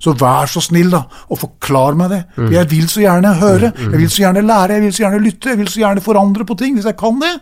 [0.01, 2.23] så vær så snill da, og forklar meg det.
[2.37, 5.25] For jeg vil så gjerne høre, jeg vil så gjerne lære, jeg vil så gjerne
[5.27, 7.35] lytte, jeg vil så gjerne forandre på ting, hvis jeg kan det.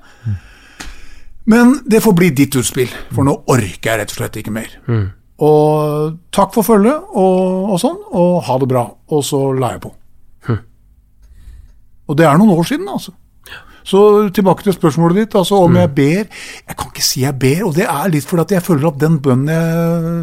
[1.46, 4.72] Men det får bli ditt utspill, for nå orker jeg rett og slett ikke mer.
[5.44, 8.86] Og takk for følget og, og sånn, og ha det bra.
[9.12, 9.92] Og så la jeg på.
[12.06, 13.12] Og det er noen år siden, altså.
[13.86, 13.98] Så
[14.34, 16.24] tilbake til spørsmålet ditt, altså om jeg ber.
[16.66, 18.98] Jeg kan ikke si jeg ber, og det er litt fordi at jeg føler at
[18.98, 19.50] den bønnen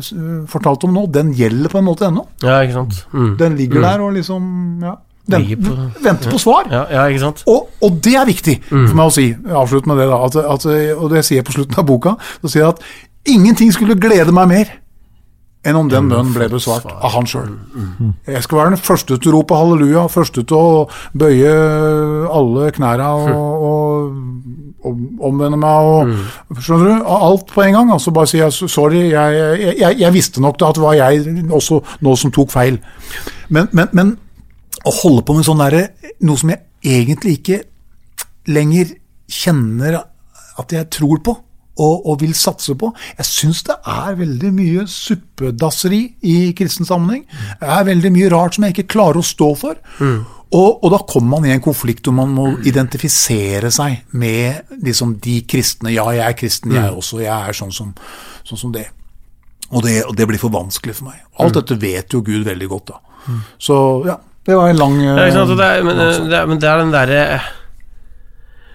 [0.03, 2.25] jeg fortalte om nå, den gjelder på en måte ennå.
[2.43, 3.01] Ja, ikke sant?
[3.15, 3.29] Mm.
[3.39, 4.49] Den ligger der og liksom
[4.83, 4.95] ja,
[5.31, 6.67] den, på- venter på svar.
[6.71, 7.43] Ja, ja, ikke sant?
[7.47, 9.29] Og, og det er viktig for meg å si.
[9.63, 10.19] Avslutt med det, da.
[10.27, 12.15] At, at, og det sier jeg på slutten av boka.
[12.43, 12.83] Så sier jeg at
[13.31, 14.73] ingenting skulle glede meg mer
[15.63, 17.53] enn om den bønnen ble besvart av han sjøl.
[18.27, 20.81] Jeg skal være den første til å rope halleluja, første til å
[21.15, 21.53] bøye
[22.27, 24.17] alle knæra og, og,
[24.83, 27.07] og omvende meg og Skjønner du?
[27.07, 27.93] Alt på en gang.
[27.95, 30.99] Altså bare si jeg, sorry, jeg, jeg, jeg, jeg visste nok da at det var
[30.99, 32.81] jeg også nå som tok feil.
[33.47, 34.13] Men, men, men
[34.83, 35.85] å holde på med sånn derre
[36.27, 37.61] Noe som jeg egentlig ikke
[38.51, 38.91] lenger
[39.31, 40.01] kjenner
[40.59, 41.33] at jeg tror på.
[41.81, 42.91] Og, og vil satse på.
[43.17, 47.25] Jeg syns det er veldig mye suppedasseri i kristen sammenheng.
[47.61, 49.79] Det er veldig mye rart som jeg ikke klarer å stå for.
[50.53, 55.15] Og, og, da kommer man i en konflikt hvor man må identifisere seg med liksom
[55.23, 55.95] de kristne.
[55.95, 57.23] Ja, jeg er kristen, jeg også.
[57.23, 57.95] Jeg er sånn som,
[58.45, 58.85] sånn som det.
[59.71, 60.03] Og, det.
[60.05, 61.23] og det blir for vanskelig for meg.
[61.41, 63.01] Alt dette vet jo Gud veldig godt, da.
[63.57, 66.59] Så ja, det var en lang Ja, sant, det er, men, eh, det er, men
[66.61, 67.21] det er den derre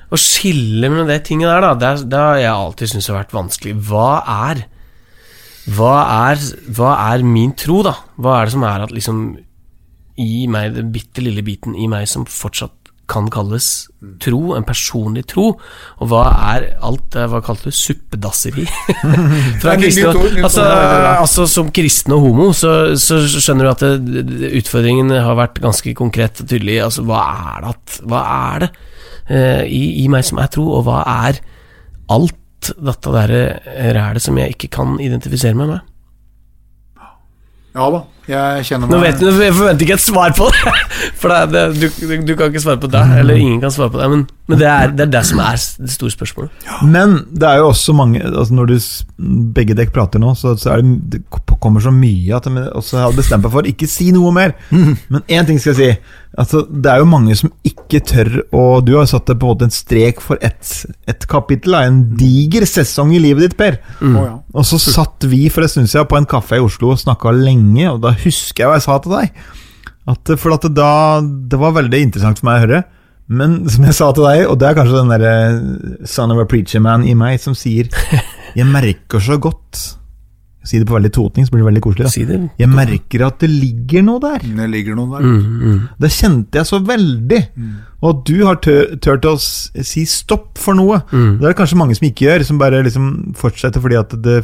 [0.08, 3.20] Å skille mellom det tinget der, da, det, er, det har jeg alltid syntes har
[3.20, 3.76] vært vanskelig.
[3.90, 4.10] Hva
[4.48, 4.66] er
[5.68, 5.94] hva
[6.30, 6.40] er,
[6.72, 7.92] hva er min tro, da?
[8.16, 9.22] Hva er det som er at liksom
[10.18, 12.74] i meg, den bitte lille biten i meg som fortsatt
[13.08, 13.88] kan kalles
[14.20, 15.46] tro, en personlig tro,
[15.96, 18.66] og hva er alt hva kalte du suppedasseri?
[19.68, 20.12] Er kristne,
[20.44, 20.64] altså,
[21.14, 25.94] altså Som kristen og homo, så, så skjønner du at det, utfordringen har vært ganske
[25.96, 26.82] konkret og tydelig.
[26.84, 28.70] Altså, hva er det, hva er det
[29.28, 31.40] i, i meg som er tro, og hva er
[32.14, 33.42] alt dette derre
[33.96, 35.84] rælet som jeg ikke kan identifisere meg med?
[37.76, 40.74] Ja da, jeg kjenner Nå vet du, Jeg forventer ikke et svar på det,
[41.20, 43.92] for det, det, du, du, du kan ikke svare på det, eller ingen kan svare
[43.94, 46.68] på det, men, men det, er, det er det som er det store spørsmålet.
[46.84, 48.76] Men det er jo også mange altså Når du,
[49.56, 51.22] begge dekk prater nå, så, så er det, det
[51.58, 54.54] kommer så mye at jeg også hadde bestemt meg for ikke si noe mer.
[54.70, 56.16] Men én ting skal jeg si.
[56.38, 59.54] Altså, det er jo mange som ikke tør å Du har satt deg på en
[59.54, 60.68] måte en strek for ett
[61.08, 63.78] et kapittel, av en diger sesong i livet ditt, Per.
[64.04, 64.18] Mm.
[64.52, 67.32] Og så satt vi for en stund siden på en kaffe i Oslo og snakka
[67.34, 69.42] lenge, og da husker jeg hva jeg sa til deg.
[70.08, 72.82] At, for at da, det var veldig interessant for meg å høre.
[73.28, 76.48] Men som jeg sa til deg, og det er kanskje den derre son of a
[76.48, 77.92] preacher man i meg som sier
[78.58, 79.98] Jeg merker så godt
[80.68, 82.04] Si det på veldig totning, så blir det veldig koselig.
[82.04, 82.10] Da.
[82.12, 82.38] Si det.
[82.60, 84.42] Jeg merker at det ligger noe der.
[84.58, 85.24] Det ligger noe der.
[85.24, 85.78] Mm, mm.
[86.02, 87.38] Det kjente jeg så veldig.
[88.02, 90.98] Og at du har tør, tørt å si stopp for noe.
[91.08, 91.38] Mm.
[91.38, 93.08] Det er det kanskje mange som ikke gjør, som bare liksom
[93.38, 94.42] fortsetter fordi at det,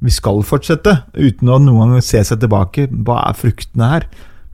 [0.00, 2.86] vi skal fortsette, uten å noen gang se seg tilbake.
[3.04, 4.06] Hva er fruktene her?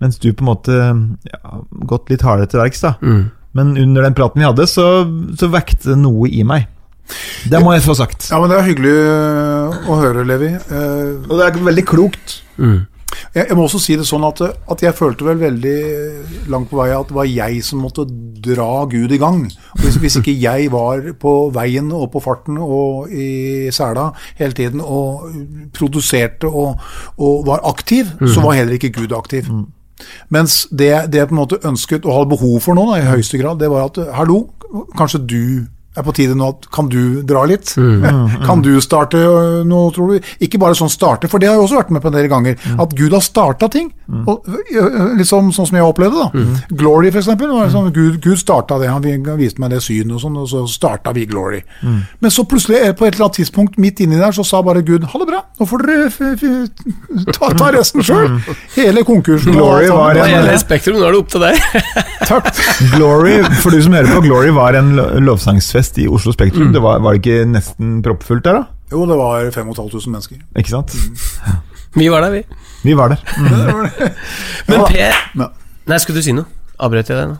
[0.03, 1.53] Mens du på en måte ja,
[1.89, 2.97] gått litt hardere til verks, da.
[3.01, 3.23] Mm.
[3.57, 4.87] Men under den praten vi hadde, så,
[5.39, 6.67] så vekte det noe i meg.
[7.47, 8.27] Det må jeg få sagt.
[8.33, 8.95] Ja, men Det er hyggelig
[9.87, 10.51] å høre, Levi.
[10.59, 12.41] Eh, Og det er veldig klokt.
[12.59, 12.81] Mm.
[13.35, 15.77] Jeg, jeg må også si det sånn at, at jeg følte vel veldig
[16.53, 18.07] langt på vei at det var jeg som måtte
[18.47, 19.45] dra Gud i gang.
[19.81, 24.83] Hvis, hvis ikke jeg var på veien og på farten og i sela hele tiden
[24.83, 25.31] og
[25.77, 26.83] produserte og,
[27.17, 29.49] og var aktiv, så var heller ikke Gud aktiv.
[30.29, 33.09] Mens det, det jeg på en måte ønsket og hadde behov for nå, da, i
[33.15, 34.43] høyeste grad, det var at hallo,
[34.99, 35.43] kanskje du
[35.97, 37.75] er på tide nå at kan du dra litt?
[38.47, 40.21] Kan du starte øh, noe, tror du?
[40.45, 42.57] Ikke bare sånn starte, for det har jeg også vært med på en del ganger.
[42.81, 43.91] At Gud har starta ting.
[44.29, 44.45] Og,
[45.19, 46.43] liksom, sånn, som jeg opplevde det.
[46.45, 46.77] da.
[46.79, 47.51] Glory, for eksempel.
[47.57, 48.89] Var sånn, Gud, Gud starta det.
[48.93, 49.03] Han
[49.41, 51.63] viste meg det synet, og sånn, og så starta vi Glory.
[51.83, 54.83] Men så plutselig, eh, på et eller annet tidspunkt midt inni der, så sa bare
[54.87, 56.45] Gud ha det bra, nå får dere f f
[57.35, 58.37] ta, ta resten sjøl.
[58.77, 59.53] Hele konkursen.
[59.57, 61.59] Glory var en- Hele Spektrum, nå er det opp til deg.
[62.27, 62.51] Takk.
[62.95, 65.09] Glory, for du som hører på, Glory var en lo-
[65.87, 66.73] lovsangsfest i Oslo Spektrum.
[66.73, 68.65] Det var, var det ikke nesten proppfullt der, da?
[68.93, 70.37] Jo, det var 5500 mennesker.
[70.57, 70.95] Ikke sant?
[71.97, 72.43] Vi var der, vi.
[72.85, 73.17] Vi var der.
[74.69, 75.47] Men Per Ja.
[75.87, 76.45] Nei, skulle du si noe?
[76.79, 77.37] Avbrøt jeg deg nå?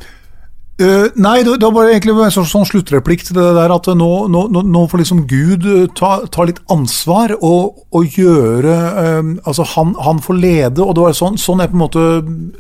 [0.77, 3.87] Eh, nei, det, det var bare egentlig en sånn, sånn sluttreplikk til det der at
[3.97, 9.31] nå, nå, nå, får liksom Gud eh, ta, ta litt ansvar og, og gjøre eh,
[9.49, 12.03] Altså, han, han får lede, og det var sånn, sånn jeg på en måte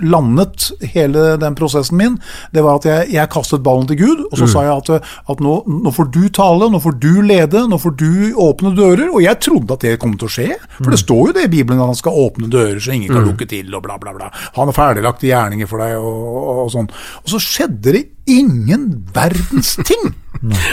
[0.00, 2.16] landet hele den prosessen min.
[2.54, 5.42] Det var at jeg, jeg kastet ballen til Gud, og så sa jeg at, at
[5.44, 9.10] nå, nå får du tale, nå får du lede, nå får du åpne dører.
[9.10, 10.48] Og jeg trodde at det kom til å skje,
[10.78, 13.28] for det står jo det i Bibelen at han skal åpne dører så ingen kan
[13.28, 14.30] lukke til, og bla, bla, bla.
[14.56, 16.92] Han har ferdiglagte gjerninger for deg, og, og, og sånn.
[17.24, 20.14] Og så skjedde det ingen verdens ting!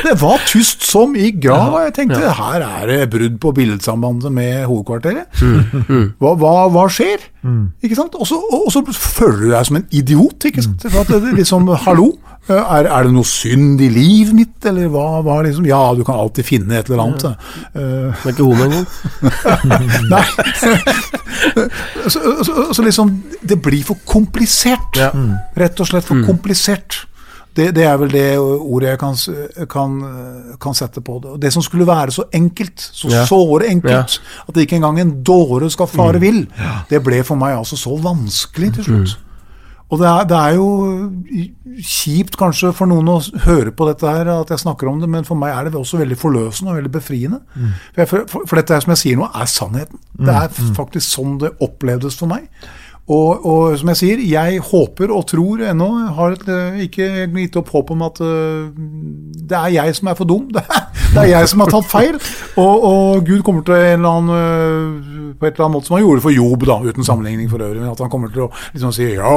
[0.04, 4.34] Det var tyst som i grav, og jeg tenkte her er det brudd på billedsambandet
[4.34, 5.44] med hovedkvarteret.
[6.20, 7.24] Hva, hva, hva skjer?
[7.84, 8.18] Ikke sant?
[8.20, 10.84] Og så, føler du deg som en idiot, ikke sant?
[10.90, 12.12] For at det, liksom, hallo?
[12.52, 15.64] Er, er det noe synd i livet mitt, eller hva, hva liksom?
[15.68, 17.24] Ja, du kan alltid finne et eller annet.
[17.72, 18.84] Uh, det er ikke homo engang?
[20.12, 20.26] Nei.
[22.12, 25.00] så, så, så liksom Det blir for komplisert.
[25.00, 25.14] Ja.
[25.56, 27.06] Rett og slett for komplisert.
[27.56, 29.16] Det, det er vel det ordet jeg kan,
[29.70, 29.98] kan,
[30.62, 31.36] kan sette på det.
[31.44, 33.26] Det som skulle være så enkelt, så Ja.
[33.30, 36.48] såre enkelt, at ikke engang en dåre skal fare vill,
[36.90, 39.18] det ble for meg altså så vanskelig til slutt.
[39.94, 40.68] Og det er, det er jo
[41.86, 45.26] kjipt kanskje for noen å høre på dette her, at jeg snakker om det, men
[45.28, 47.40] for meg er det også veldig forløsende og veldig befriende.
[47.94, 50.00] For, jeg, for, for dette er, som jeg sier nå, er sannheten.
[50.18, 52.48] Det er faktisk sånn det opplevdes for meg.
[53.12, 57.58] Og, og som jeg sier, jeg håper og tror ennå, har et, eh, ikke gitt
[57.60, 58.70] opp håp om at uh,
[59.44, 60.46] det er jeg som er for dum.
[60.56, 62.16] Det er, det er jeg som har tatt feil.
[62.56, 65.98] Og, og Gud kommer til en eller annen, uh, på et eller annet måte som
[65.98, 68.52] han gjorde for Job, da, uten sammenligning for øvrig, men at han kommer til å
[68.72, 69.36] liksom si ja,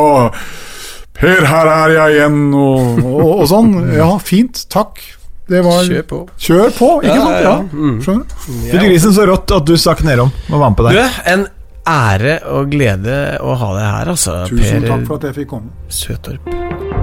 [1.16, 3.70] Per, her er jeg igjen, og, og, og sånn.
[3.96, 5.00] Ja, fint, takk.
[5.48, 6.16] Det var Kjør på.
[6.42, 7.36] Kjør på, ikke Ja, sant?
[7.36, 7.58] ja, Ja.
[7.72, 7.98] Mm.
[8.02, 8.48] Skjønner du?
[8.66, 10.98] Fytti grisen, så rått at du stakk nedom og var med på Du,
[11.32, 11.46] en
[11.86, 14.38] ære og glede å ha deg her, altså.
[14.50, 15.74] Tusen per takk for at jeg fikk komme.
[15.88, 16.95] Søtorp.